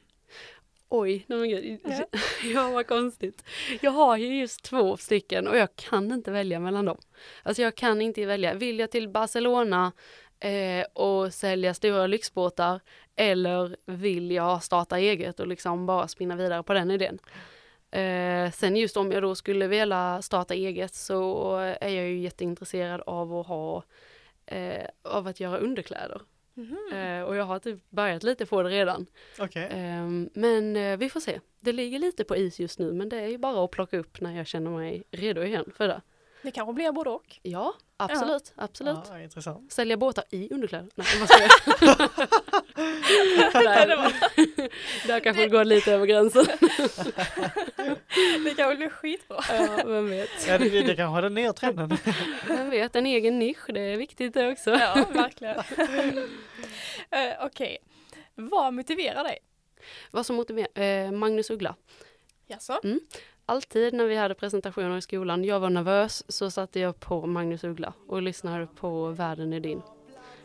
Oj, 0.89 1.25
nej 1.27 1.39
men 1.39 1.49
gud. 1.49 1.79
Ja. 1.83 2.05
Ja, 2.53 2.69
vad 2.69 2.87
konstigt. 2.87 3.43
Jag 3.81 3.91
har 3.91 4.17
ju 4.17 4.39
just 4.39 4.63
två 4.63 4.97
stycken 4.97 5.47
och 5.47 5.57
jag 5.57 5.75
kan 5.75 6.11
inte 6.11 6.31
välja 6.31 6.59
mellan 6.59 6.85
dem. 6.85 6.97
Alltså 7.43 7.61
jag 7.61 7.75
kan 7.75 8.01
inte 8.01 8.25
välja. 8.25 8.53
Vill 8.53 8.79
jag 8.79 8.91
till 8.91 9.09
Barcelona 9.09 9.91
eh, 10.39 10.85
och 10.93 11.33
sälja 11.33 11.73
stora 11.73 12.07
lyxbåtar 12.07 12.81
eller 13.15 13.77
vill 13.85 14.31
jag 14.31 14.63
starta 14.63 14.97
eget 14.97 15.39
och 15.39 15.47
liksom 15.47 15.85
bara 15.85 16.07
spinna 16.07 16.35
vidare 16.35 16.63
på 16.63 16.73
den 16.73 16.91
idén? 16.91 17.19
Eh, 17.91 18.51
sen 18.51 18.75
just 18.75 18.97
om 18.97 19.11
jag 19.11 19.21
då 19.21 19.35
skulle 19.35 19.67
vilja 19.67 20.21
starta 20.21 20.53
eget 20.53 20.93
så 20.93 21.55
är 21.57 21.89
jag 21.89 22.05
ju 22.09 22.19
jätteintresserad 22.19 23.01
av 23.05 23.35
att 23.35 23.47
ha 23.47 23.83
eh, 24.45 24.87
av 25.03 25.27
att 25.27 25.39
göra 25.39 25.57
underkläder. 25.57 26.21
Eh, 26.91 27.21
och 27.21 27.35
jag 27.35 27.43
har 27.43 27.59
typ 27.59 27.89
börjat 27.89 28.23
lite 28.23 28.45
på 28.45 28.63
det 28.63 28.69
redan. 28.69 29.05
Okej. 29.39 29.67
Ehm, 29.71 30.29
men 30.33 30.75
eh, 30.75 30.97
vi 30.97 31.09
får 31.09 31.19
se. 31.19 31.39
Det 31.59 31.71
ligger 31.71 31.99
lite 31.99 32.23
på 32.23 32.35
is 32.35 32.59
just 32.59 32.79
nu 32.79 32.93
men 32.93 33.09
det 33.09 33.17
är 33.17 33.27
ju 33.27 33.37
bara 33.37 33.65
att 33.65 33.71
plocka 33.71 33.97
upp 33.97 34.21
när 34.21 34.37
jag 34.37 34.47
känner 34.47 34.71
mig 34.71 35.03
redo 35.11 35.43
igen 35.43 35.71
för 35.75 35.87
det. 35.87 36.01
Det 36.41 36.51
kanske 36.51 36.73
blir 36.73 36.91
både 36.91 37.09
och. 37.09 37.39
Ja, 37.41 37.73
absolut, 37.97 38.53
absolut. 38.55 38.97
Ja, 39.09 39.19
intressant. 39.19 39.71
Sälja 39.71 39.97
båtar 39.97 40.23
i 40.29 40.53
underkläder? 40.53 40.89
Nej, 40.95 41.07
vad 41.19 41.29
ska 41.29 41.41
jag? 41.41 41.49
Var, 43.97 45.07
Där 45.07 45.19
kanske 45.19 45.41
det 45.43 45.49
går 45.49 45.65
lite 45.65 45.93
över 45.93 46.05
gränsen. 46.05 46.45
det 48.43 48.53
kanske 48.57 48.75
blir 48.75 48.89
skitbra. 48.89 49.37
Ja, 49.49 49.83
vem 49.85 50.09
vet. 50.09 50.47
Ja, 50.47 50.57
det, 50.57 50.69
det 50.69 50.95
kanske 50.95 51.17
är 51.17 51.21
den 51.21 51.33
nya 51.33 51.53
trenden. 51.53 51.97
Vem 52.47 52.69
vet, 52.69 52.95
en 52.95 53.05
egen 53.05 53.39
nisch, 53.39 53.65
det 53.67 53.79
är 53.81 53.97
viktigt 53.97 54.33
det 54.33 54.51
också. 54.51 54.69
Ja, 54.71 55.07
verkligen. 55.13 55.63
Eh, 57.11 57.45
Okej, 57.45 57.77
vad 58.35 58.73
motiverar 58.73 59.23
dig? 59.23 59.37
Vad 60.11 60.25
som 60.25 60.35
motiverar, 60.35 60.81
eh, 60.81 61.11
Magnus 61.11 61.49
Uggla. 61.49 61.75
Jaså? 62.47 62.79
Alltid 63.49 63.93
när 63.93 64.05
vi 64.05 64.15
hade 64.15 64.33
presentationer 64.33 64.97
i 64.97 65.01
skolan, 65.01 65.43
jag 65.43 65.59
var 65.59 65.69
nervös, 65.69 66.23
så 66.27 66.51
satte 66.51 66.79
jag 66.79 66.99
på 66.99 67.25
Magnus 67.25 67.63
Uggla 67.63 67.93
och 68.07 68.21
lyssnade 68.21 68.67
på 68.67 69.07
Världen 69.07 69.53
är 69.53 69.59
din. 69.59 69.81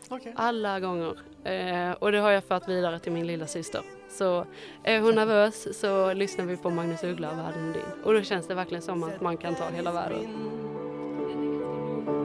Okej. 0.09 0.33
Alla 0.35 0.79
gånger. 0.79 1.17
Eh, 1.43 1.91
och 1.91 2.11
det 2.11 2.17
har 2.17 2.31
jag 2.31 2.43
fört 2.43 2.67
vidare 2.67 2.99
till 2.99 3.11
min 3.11 3.27
lilla 3.27 3.47
syster. 3.47 3.81
Så 4.09 4.45
är 4.83 4.99
hon 4.99 5.15
nervös 5.15 5.79
så 5.79 6.13
lyssnar 6.13 6.45
vi 6.45 6.57
på 6.57 6.69
Magnus 6.69 7.03
Uggla 7.03 7.31
och 7.31 7.37
Världen 7.37 7.69
är 7.69 7.73
din. 7.73 8.03
Och 8.03 8.13
då 8.13 8.21
känns 8.21 8.47
det 8.47 8.55
verkligen 8.55 8.81
som 8.81 9.03
att 9.03 9.21
man 9.21 9.37
kan 9.37 9.55
ta 9.55 9.69
hela 9.69 9.91
världen. 9.91 10.27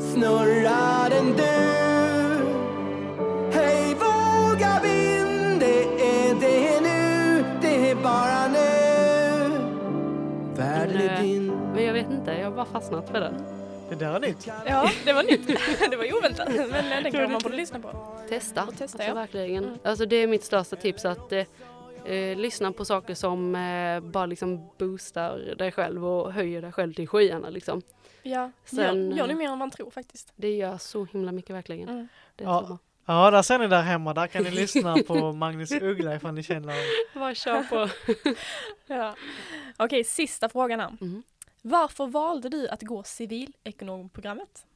Snurrar 0.01 1.11
den 1.11 1.37
du 1.37 1.88
vet 12.03 12.11
inte, 12.11 12.33
jag 12.33 12.45
har 12.45 12.57
bara 12.57 12.67
fastnat 12.67 13.09
för 13.11 13.21
den. 13.21 13.35
Det 13.89 13.95
där 13.95 14.15
är 14.15 14.21
nytt. 14.21 14.47
Ja, 14.67 14.91
det 15.05 15.13
var 15.13 15.23
nytt. 15.23 15.47
det 15.91 15.97
var 15.97 16.05
ju 16.05 16.13
oväntat. 16.13 16.49
Men 16.49 17.03
den 17.03 17.13
kanske 17.13 17.29
man 17.29 17.41
borde 17.43 17.57
lyssna 17.57 17.81
på. 17.81 18.19
Testa. 18.29 18.65
Och 18.65 18.71
testa, 18.77 18.85
alltså, 18.85 19.03
ja. 19.03 19.15
verkligen. 19.15 19.65
Mm. 19.65 19.79
Alltså 19.85 20.07
det 20.07 20.17
är 20.17 20.27
mitt 20.27 20.45
största 20.45 20.77
tips 20.77 21.05
att 21.05 21.33
eh, 21.33 21.45
eh, 22.05 22.37
lyssna 22.37 22.73
på 22.73 22.85
saker 22.85 23.15
som 23.15 23.55
eh, 23.55 24.01
bara 24.01 24.27
liksom 24.27 24.71
boostar 24.79 25.55
dig 25.59 25.73
själv 25.73 26.07
och 26.07 26.33
höjer 26.33 26.63
dig 26.63 26.73
själv 26.73 26.95
till 26.95 27.09
skyarna 27.09 27.51
liksom. 27.51 27.83
Ja, 28.23 28.51
Sen, 28.65 29.11
gör, 29.11 29.17
gör 29.17 29.27
ni 29.27 29.33
eh, 29.33 29.39
mer 29.39 29.49
än 29.49 29.59
man 29.59 29.71
tror 29.71 29.91
faktiskt. 29.91 30.33
Det 30.37 30.57
gör 30.57 30.79
så 30.79 31.05
himla 31.05 31.33
mycket 31.33 31.57
verkligen. 31.57 31.89
Mm. 31.89 32.09
Det 32.37 32.45
är 32.45 32.49
Ja. 32.49 32.61
så 32.61 32.67
bra. 32.67 32.79
Ja, 33.07 33.31
där 33.31 33.43
ser 33.43 33.59
ni 33.59 33.67
där 33.67 33.83
hemma. 33.83 34.15
Där 34.15 34.27
kan 34.27 34.43
ni 34.43 34.51
lyssna 34.51 34.97
på 35.07 35.33
Magnus 35.33 35.73
Uggla 35.73 36.15
ifall 36.15 36.35
ni 36.35 36.43
känner 36.43 36.75
Bara 37.19 37.35
kör 37.35 37.63
på. 37.63 37.89
Ja. 38.95 39.15
Okej, 39.77 40.05
sista 40.05 40.49
frågan 40.49 40.81
här. 40.81 40.97
Mm. 41.01 41.23
Varför 41.69 42.07
valde 42.07 42.49
du 42.49 42.69
att 42.69 42.83
gå 42.83 43.03
civilekonomprogrammet? 43.03 44.67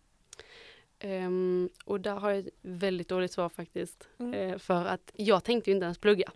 Ehm, 0.99 1.69
och 1.85 2.01
där 2.01 2.15
har 2.15 2.31
jag 2.31 2.39
ett 2.39 2.55
väldigt 2.63 3.09
dåligt 3.09 3.33
svar 3.33 3.49
faktiskt. 3.49 4.09
Mm. 4.19 4.35
Eh, 4.35 4.59
för 4.59 4.85
att 4.85 5.13
jag 5.15 5.45
tänkte 5.45 5.71
inte 5.71 5.85
ens 5.85 5.99
plugga. 5.99 6.33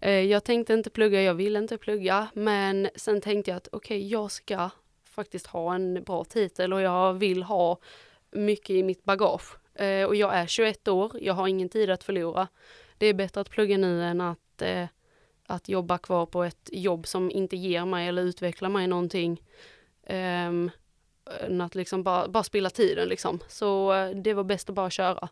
Eh, 0.00 0.20
jag 0.20 0.44
tänkte 0.44 0.74
inte 0.74 0.90
plugga, 0.90 1.22
jag 1.22 1.34
ville 1.34 1.58
inte 1.58 1.78
plugga. 1.78 2.28
Men 2.34 2.88
sen 2.94 3.20
tänkte 3.20 3.50
jag 3.50 3.56
att 3.56 3.68
okej, 3.72 4.08
jag 4.08 4.30
ska 4.30 4.70
faktiskt 5.04 5.46
ha 5.46 5.74
en 5.74 6.02
bra 6.02 6.24
titel 6.24 6.72
och 6.72 6.80
jag 6.80 7.14
vill 7.14 7.42
ha 7.42 7.78
mycket 8.30 8.70
i 8.70 8.82
mitt 8.82 9.04
bagage. 9.04 9.56
Eh, 9.74 10.04
och 10.04 10.16
jag 10.16 10.34
är 10.34 10.46
21 10.46 10.88
år, 10.88 11.12
jag 11.20 11.34
har 11.34 11.48
ingen 11.48 11.68
tid 11.68 11.90
att 11.90 12.04
förlora. 12.04 12.48
Det 12.98 13.06
är 13.06 13.14
bättre 13.14 13.40
att 13.40 13.50
plugga 13.50 13.78
nu 13.78 14.02
än 14.02 14.20
att, 14.20 14.62
eh, 14.62 14.86
att 15.46 15.68
jobba 15.68 15.98
kvar 15.98 16.26
på 16.26 16.44
ett 16.44 16.68
jobb 16.72 17.06
som 17.06 17.30
inte 17.30 17.56
ger 17.56 17.84
mig 17.84 18.08
eller 18.08 18.22
utvecklar 18.22 18.68
mig 18.68 18.86
någonting. 18.86 19.42
Ehm, 20.06 20.70
än 21.40 21.60
att 21.60 21.74
liksom 21.74 22.02
bara, 22.02 22.28
bara 22.28 22.42
spilla 22.44 22.70
tiden 22.70 23.08
liksom. 23.08 23.40
Så 23.48 23.92
eh, 23.94 24.10
det 24.10 24.34
var 24.34 24.44
bäst 24.44 24.68
att 24.68 24.74
bara 24.74 24.90
köra. 24.90 25.28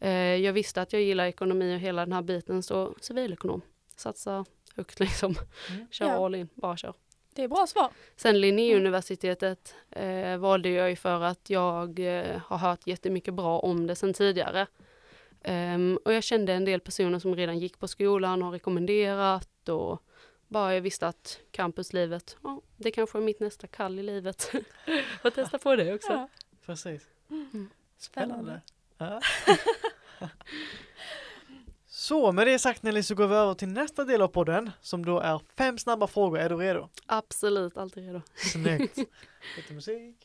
Eh, 0.00 0.10
jag 0.36 0.52
visste 0.52 0.82
att 0.82 0.92
jag 0.92 1.02
gillar 1.02 1.24
ekonomi 1.26 1.76
och 1.76 1.80
hela 1.80 2.04
den 2.06 2.12
här 2.12 2.22
biten 2.22 2.62
så 2.62 2.94
civilekonom. 3.00 3.62
Satsa 3.96 4.44
högt 4.76 5.00
liksom. 5.00 5.34
Mm. 5.70 5.86
Kör 5.90 6.06
Ja. 6.06 6.24
all 6.24 6.34
in, 6.34 6.48
bara 6.54 6.76
kör. 6.76 6.94
Det 7.34 7.44
är 7.44 7.48
bra 7.48 7.66
svar. 7.66 7.90
Sen 8.16 8.40
Linnéuniversitetet 8.40 9.74
eh, 9.90 10.36
valde 10.36 10.68
jag 10.68 10.90
ju 10.90 10.96
för 10.96 11.20
att 11.22 11.50
jag 11.50 11.98
eh, 11.98 12.40
har 12.46 12.58
hört 12.58 12.86
jättemycket 12.86 13.34
bra 13.34 13.58
om 13.58 13.86
det 13.86 13.94
sen 13.94 14.14
tidigare. 14.14 14.66
Ehm, 15.42 15.98
och 16.04 16.12
jag 16.12 16.24
kände 16.24 16.52
en 16.52 16.64
del 16.64 16.80
personer 16.80 17.18
som 17.18 17.36
redan 17.36 17.58
gick 17.58 17.78
på 17.78 17.88
skolan 17.88 18.42
och 18.42 18.52
rekommenderat 18.52 19.68
och 19.68 20.02
bara 20.48 20.74
jag 20.74 20.80
visste 20.80 21.08
att 21.08 21.40
campuslivet, 21.50 22.36
ja, 22.42 22.60
det 22.76 22.90
kanske 22.90 23.18
är 23.18 23.22
mitt 23.22 23.40
nästa 23.40 23.66
kall 23.66 23.98
i 23.98 24.02
livet. 24.02 24.42
Får 25.22 25.30
testa 25.30 25.58
på 25.58 25.76
det 25.76 25.94
också. 25.94 26.12
Ja, 26.12 26.28
Precis. 26.66 27.06
Mm. 27.30 27.70
Spännande. 27.98 28.60
Ja. 28.98 29.20
Så 31.86 32.32
med 32.32 32.46
det 32.46 32.58
sagt 32.58 32.82
Nelly 32.82 33.02
så 33.02 33.14
går 33.14 33.26
vi 33.28 33.34
över 33.34 33.54
till 33.54 33.68
nästa 33.68 34.04
del 34.04 34.22
av 34.22 34.28
podden 34.28 34.70
som 34.80 35.04
då 35.04 35.20
är 35.20 35.40
fem 35.58 35.78
snabba 35.78 36.06
frågor. 36.06 36.38
Är 36.38 36.48
du 36.48 36.56
redo? 36.56 36.88
Absolut, 37.06 37.76
alltid 37.76 38.04
redo. 38.04 38.20
Snyggt. 38.34 38.96
Lite 39.56 39.72
musik. 39.74 40.16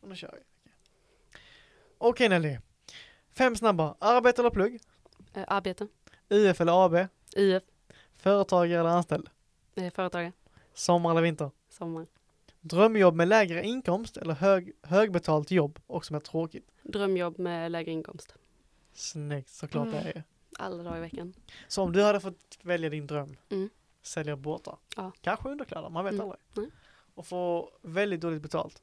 Och 0.00 0.08
nu 0.08 0.16
kör 0.16 0.32
vi. 0.32 0.40
Okej 1.98 2.28
Nelly. 2.28 2.58
Fem 3.34 3.56
snabba. 3.56 3.96
Arbete 3.98 4.42
eller 4.42 4.50
plugg? 4.50 4.80
Eh, 5.34 5.44
arbete, 5.48 5.88
UF 6.28 6.60
eller 6.60 6.84
AB? 6.86 7.08
IF, 7.36 7.62
Företagare 8.16 8.80
eller 8.80 8.90
anställd? 8.90 9.28
eh, 9.74 9.90
företagare, 9.92 10.32
Sommar 10.74 11.10
eller 11.10 11.22
vinter? 11.22 11.50
sommar. 11.68 12.06
Drömjobb 12.60 13.14
med 13.14 13.28
lägre 13.28 13.64
inkomst 13.64 14.16
eller 14.16 14.34
hög, 14.34 14.72
högbetalt 14.82 15.50
jobb 15.50 15.78
och 15.86 16.04
som 16.04 16.16
är 16.16 16.20
tråkigt? 16.20 16.70
Drömjobb 16.82 17.38
med 17.38 17.72
lägre 17.72 17.90
inkomst. 17.90 18.34
Snyggt, 18.92 19.48
såklart 19.50 19.86
Mm. 19.88 20.04
det 20.04 20.10
är. 20.10 20.24
Alla 20.58 20.82
dagar 20.82 20.96
i 20.98 21.00
veckan. 21.00 21.34
Så 21.68 21.82
om 21.82 21.92
du 21.92 22.02
hade 22.02 22.20
fått 22.20 22.58
välja 22.62 22.90
din 22.90 23.06
dröm, 23.06 23.36
Mm. 23.50 23.70
sälja 24.02 24.36
båtar, 24.36 24.76
Ja. 24.96 25.12
kanske 25.20 25.48
underkläder, 25.48 25.88
man 25.88 26.04
vet 26.04 26.14
Mm. 26.14 26.24
aldrig. 26.26 26.40
Nej. 26.54 26.66
Och 27.14 27.26
få 27.26 27.70
väldigt 27.82 28.20
dåligt 28.20 28.42
betalt. 28.42 28.82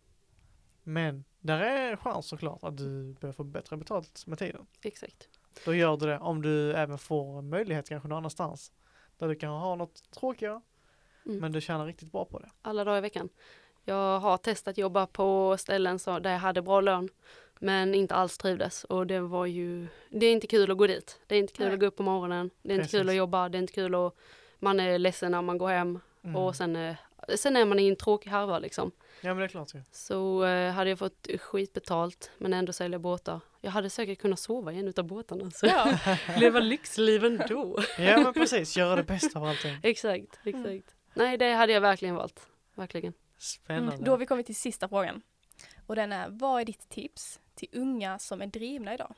Men 0.83 1.23
där 1.41 1.60
är 1.60 1.91
en 1.91 1.97
chans 1.97 2.27
såklart 2.27 2.63
att 2.63 2.77
du 2.77 3.15
börjar 3.21 3.34
få 3.34 3.43
bättre 3.43 3.77
betalt 3.77 4.23
med 4.27 4.39
tiden. 4.39 4.65
Exakt. 4.82 5.30
Då 5.65 5.73
gör 5.75 5.97
du 5.97 6.06
det 6.06 6.17
om 6.19 6.41
du 6.41 6.73
även 6.73 6.97
får 6.97 7.41
möjlighet 7.41 7.89
kanske 7.89 8.10
någon 8.10 8.17
annanstans. 8.17 8.71
Där 9.17 9.27
du 9.27 9.36
kan 9.36 9.49
ha 9.49 9.75
något 9.75 10.12
tråkigare 10.12 10.62
Mm. 11.25 11.39
men 11.39 11.51
du 11.51 11.62
tjänar 11.62 11.86
riktigt 11.86 12.12
bra 12.12 12.25
på 12.25 12.39
det. 12.39 12.49
alla 12.62 12.84
dagar 12.84 12.97
i 12.97 13.01
veckan. 13.01 13.30
Jag 13.86 14.19
har 14.19 14.38
testat 14.38 14.77
jobba 14.77 15.08
på 15.08 15.58
ställen 15.60 15.99
så, 15.99 16.19
där 16.19 16.32
jag 16.32 16.39
hade 16.39 16.62
bra 16.62 16.82
lön 16.82 17.10
men 17.60 17.95
inte 17.95 18.15
alls 18.15 18.38
trivdes 18.38 18.84
och 18.84 19.08
det 19.08 19.19
var 19.19 19.45
ju, 19.45 19.88
det 20.10 20.25
är 20.25 20.32
inte 20.34 20.47
kul 20.47 20.71
att 20.71 20.77
gå 20.77 20.88
dit. 20.88 21.19
Det 21.27 21.36
är 21.36 21.39
inte 21.39 21.54
kul 21.54 21.65
Nej. 21.65 21.73
att 21.73 21.80
gå 21.80 21.86
upp 21.86 21.95
på 21.95 22.04
morgonen, 22.04 22.49
det 22.62 22.69
är 22.73 22.75
inte 22.75 22.88
kul 22.88 22.99
Precis. 22.99 23.10
att 23.10 23.15
jobba, 23.15 23.49
det 23.49 23.58
är 23.58 23.60
inte 23.60 23.73
kul 23.73 23.95
att 23.95 24.13
man 24.60 24.80
är 24.80 24.99
ledsen 24.99 25.32
när 25.32 25.41
man 25.41 25.58
går 25.58 25.69
hem 25.69 25.99
Mm. 26.23 26.36
och 26.36 26.56
sen 26.56 26.75
är 26.75 26.97
sen 27.36 27.55
är 27.55 27.65
man 27.65 27.79
i 27.79 27.88
en 27.89 27.95
tråkig 27.95 28.29
härva 28.29 28.60
liksom. 28.60 28.91
Ja 29.21 29.29
men 29.29 29.38
det 29.38 29.43
är 29.43 29.47
klart 29.47 29.75
ju. 29.75 29.81
Så 29.91 30.43
eh, 30.45 30.71
hade 30.71 30.89
jag 30.89 30.99
fått 30.99 31.27
skitbetalt 31.39 32.31
men 32.38 32.53
ändå 32.53 32.73
sälja 32.73 32.99
båtar. 32.99 33.39
Jag 33.62 33.71
hade 33.71 33.89
säkert 33.89 34.19
kunnat 34.19 34.39
sova 34.39 34.73
i 34.73 34.79
en 34.79 34.88
utav 34.88 35.05
båtarna. 35.05 35.51
Så 35.51 35.65
Ja. 35.65 35.97
leva 36.38 36.60
lyxliv 36.60 37.25
ändå. 37.25 37.79
Ja 37.97 38.17
men 38.17 38.34
precis, 38.34 38.77
göra 38.77 38.95
det 38.95 39.03
bästa 39.03 39.39
av 39.39 39.45
allting. 39.45 39.77
exakt, 39.84 40.39
exakt. 40.43 40.95
Nej, 41.13 41.38
det 41.38 41.53
hade 41.53 41.73
jag 41.73 41.81
verkligen 41.81 42.15
valt. 42.15 42.47
Verkligen. 42.75 43.13
Spännande. 43.38 43.93
Mm, 43.93 44.05
då 44.05 44.12
har 44.12 44.17
vi 44.17 44.25
kommit 44.25 44.45
till 44.45 44.55
sista 44.55 44.89
frågan. 44.89 45.21
Och 45.88 45.95
den 45.95 46.12
är, 46.12 46.29
vad 46.29 46.62
är 46.62 46.65
ditt 46.65 46.89
tips 46.89 47.39
till 47.55 47.67
unga 47.71 48.19
som 48.19 48.41
är 48.41 48.47
drivna 48.47 48.93
idag? 48.93 49.13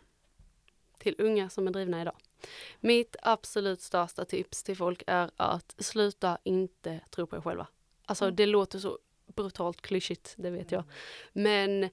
Till 0.97 1.15
unga 1.17 1.49
som 1.49 1.67
är 1.67 1.71
drivna 1.71 2.01
idag. 2.01 2.15
Mitt 2.79 3.15
absolut 3.21 3.81
största 3.81 4.25
tips 4.25 4.63
till 4.63 4.77
folk 4.77 5.03
är 5.07 5.31
att 5.37 5.75
sluta 5.77 6.37
inte 6.43 6.99
tro 7.09 7.27
på 7.27 7.35
er 7.35 7.41
själva. 7.41 7.67
Alltså 8.05 8.25
Mm. 8.25 8.35
det 8.35 8.45
låter 8.45 8.79
så 8.79 8.99
brutalt 9.35 9.81
klyschigt, 9.81 10.33
det 10.37 10.49
vet 10.49 10.71
jag. 10.71 10.83
Men 11.33 11.89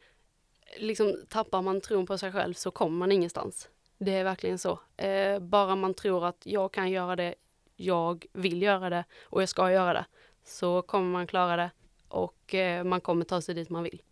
liksom 0.79 1.17
tappar 1.29 1.63
man 1.63 1.81
tron 1.81 2.07
på 2.07 2.19
sig 2.19 2.33
själv 2.33 2.55
så 2.55 2.71
kommer 2.71 2.99
man 2.99 3.13
ingenstans. 3.13 3.69
Det 3.99 4.13
är 4.13 4.25
verkligen 4.25 4.59
så. 4.59 4.81
Eh, 4.97 5.39
bara 5.39 5.77
man 5.77 5.95
tror 5.95 6.27
att 6.27 6.47
jag 6.47 6.73
kan 6.73 6.91
göra 6.91 7.17
det, 7.17 7.35
jag 7.77 8.27
vill 8.33 8.63
göra 8.63 8.91
det 8.91 9.05
och 9.23 9.43
jag 9.43 9.49
ska 9.49 9.73
göra 9.73 9.93
det. 9.93 10.07
Så 10.45 10.83
kommer 10.83 11.11
man 11.13 11.27
klara 11.27 11.57
det 11.57 11.71
och 12.09 12.55
eh, 12.55 12.85
man 12.85 13.01
kommer 13.01 13.25
ta 13.25 13.41
sig 13.41 13.55
dit 13.55 13.71
man 13.71 13.83
vill. 13.83 14.03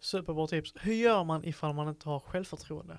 Superbra 0.00 0.46
tips. 0.46 0.72
Hur 0.80 0.94
gör 0.94 1.24
man 1.24 1.44
ifall 1.44 1.74
man 1.74 1.88
inte 1.88 2.08
har 2.08 2.20
självförtroende? 2.20 2.98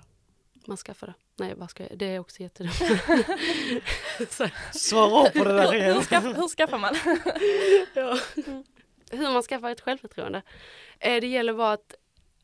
Man 0.66 0.76
skaffar 0.76 1.06
det. 1.06 1.14
Nej, 1.36 1.54
vad 1.56 1.70
ska 1.70 1.82
jag? 1.82 1.98
Det 1.98 2.06
är 2.06 2.18
också 2.18 2.40
jättedumt. 2.40 2.74
Svara 4.72 5.30
på 5.30 5.44
det 5.44 5.52
där 5.52 5.74
igen. 5.74 5.94
Hur, 5.94 6.02
skaff, 6.02 6.24
hur 6.24 6.48
skaffar 6.48 6.78
man? 6.78 6.94
ja. 7.94 8.18
Hur 9.10 9.32
man 9.32 9.42
skaffar 9.42 9.70
ett 9.70 9.80
självförtroende. 9.80 10.42
Eh, 10.98 11.20
det 11.20 11.26
gäller 11.26 11.54
bara 11.54 11.72
att, 11.72 11.94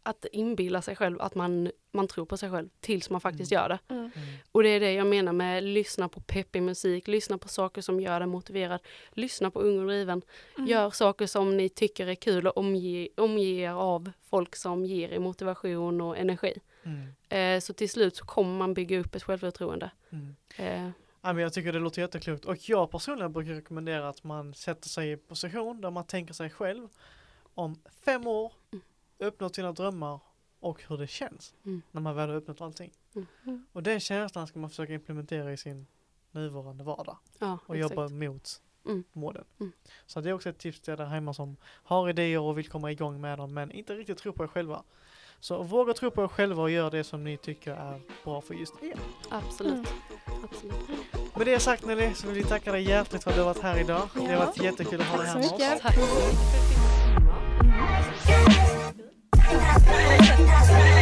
att 0.08 0.26
inbilla 0.32 0.82
sig 0.82 0.96
själv 0.96 1.20
att 1.20 1.34
man, 1.34 1.70
man 1.92 2.08
tror 2.08 2.26
på 2.26 2.36
sig 2.36 2.50
själv 2.50 2.68
tills 2.80 3.10
man 3.10 3.20
faktiskt 3.20 3.52
gör 3.52 3.68
det. 3.68 3.78
Mm. 3.88 4.10
Och 4.52 4.62
det 4.62 4.68
är 4.68 4.80
det 4.80 4.92
jag 4.92 5.06
menar 5.06 5.32
med 5.32 5.64
lyssna 5.64 6.08
på 6.08 6.20
peppig 6.20 6.62
musik, 6.62 7.08
lyssna 7.08 7.38
på 7.38 7.48
saker 7.48 7.80
som 7.82 8.00
gör 8.00 8.20
dig 8.20 8.28
motiverad, 8.28 8.80
lyssna 9.12 9.50
på 9.50 9.60
Ung 9.60 9.80
och 9.80 9.86
driven. 9.86 10.22
Mm. 10.56 10.70
Gör 10.70 10.90
saker 10.90 11.26
som 11.26 11.56
ni 11.56 11.68
tycker 11.68 12.06
är 12.06 12.14
kul 12.14 12.46
och 12.46 12.56
omge, 12.56 13.08
omge 13.16 13.44
er 13.44 13.70
av 13.70 14.10
folk 14.22 14.56
som 14.56 14.84
ger 14.84 15.12
er 15.12 15.18
motivation 15.18 16.00
och 16.00 16.18
energi. 16.18 16.60
Mm. 16.82 17.14
Eh, 17.28 17.60
så 17.60 17.72
till 17.72 17.90
slut 17.90 18.16
så 18.16 18.24
kommer 18.24 18.58
man 18.58 18.74
bygga 18.74 19.00
upp 19.00 19.14
ett 19.14 19.22
självförtroende. 19.22 19.90
Mm. 20.10 20.36
Eh, 20.56 20.90
Ja, 21.20 21.32
men 21.32 21.42
jag 21.42 21.52
tycker 21.52 21.72
det 21.72 21.78
låter 21.78 22.02
jätteklokt 22.02 22.44
och 22.44 22.68
jag 22.68 22.90
personligen 22.90 23.32
brukar 23.32 23.52
rekommendera 23.52 24.08
att 24.08 24.24
man 24.24 24.54
sätter 24.54 24.88
sig 24.88 25.12
i 25.12 25.16
position 25.16 25.80
där 25.80 25.90
man 25.90 26.04
tänker 26.04 26.34
sig 26.34 26.50
själv 26.50 26.88
om 27.54 27.76
fem 28.04 28.26
år, 28.26 28.52
Mm. 28.52 28.57
Uppnått 29.18 29.54
sina 29.54 29.72
drömmar 29.72 30.20
och 30.60 30.82
hur 30.88 30.98
det 30.98 31.06
känns 31.06 31.54
Mm. 31.64 31.82
när 31.90 32.00
man 32.00 32.16
väl 32.16 32.28
har 32.28 32.36
uppnått 32.36 32.60
allting. 32.60 32.92
Mm. 33.44 33.66
Och 33.72 33.82
den 33.82 34.00
känslan 34.00 34.46
ska 34.46 34.58
man 34.58 34.70
försöka 34.70 34.92
implementera 34.94 35.52
i 35.52 35.56
sin 35.56 35.86
nuvarande 36.30 36.84
vardag 36.84 37.16
ja, 37.38 37.58
och 37.66 37.76
exakt. 37.76 37.90
jobba 37.94 38.08
mot 38.08 38.62
Mm. 38.86 39.04
målen. 39.12 39.44
Mm. 39.60 39.72
Så 40.06 40.20
det 40.20 40.28
är 40.28 40.32
också 40.32 40.48
ett 40.48 40.58
tips 40.58 40.80
till 40.80 40.92
er 40.92 40.96
där 40.96 41.04
hemma 41.06 41.34
som 41.34 41.56
har 41.64 42.08
idéer 42.10 42.40
och 42.40 42.58
vill 42.58 42.68
komma 42.68 42.92
igång 42.92 43.20
med 43.20 43.38
dem 43.38 43.54
men 43.54 43.70
inte 43.72 43.94
riktigt 43.94 44.18
tror 44.18 44.32
på 44.32 44.44
er 44.44 44.48
själva. 44.48 44.82
Så 45.40 45.62
våga 45.62 45.94
tro 45.94 46.10
på 46.10 46.24
er 46.24 46.28
själva 46.28 46.62
och 46.62 46.70
gör 46.70 46.90
det 46.90 47.04
som 47.04 47.24
ni 47.24 47.36
tycker 47.36 47.72
är 47.74 48.00
bra 48.24 48.40
för 48.40 48.54
just 48.54 48.82
er. 48.82 48.98
Absolut. 49.30 49.72
Mm. 50.26 50.44
Absolut. 50.44 51.36
Med 51.36 51.46
det 51.46 51.60
sagt 51.60 51.86
Nelly 51.86 52.14
så 52.14 52.26
vill 52.26 52.36
vi 52.36 52.44
tacka 52.44 52.72
dig 52.72 52.82
hjärtligt 52.88 53.22
för 53.24 53.30
att 53.30 53.36
du 53.36 53.42
har 53.42 53.54
varit 53.54 53.62
här 53.62 53.80
idag. 53.80 54.08
Det 54.14 54.20
har 54.20 54.32
Ja. 54.32 54.38
varit 54.46 54.62
jättekul 54.62 55.00
att 55.00 55.06
ha 55.06 55.16
dig 55.18 55.26
här 55.26 55.34
med 55.38 55.44
oss. 55.52 55.82
Tack. 55.82 56.77
Yeah. 59.68 60.97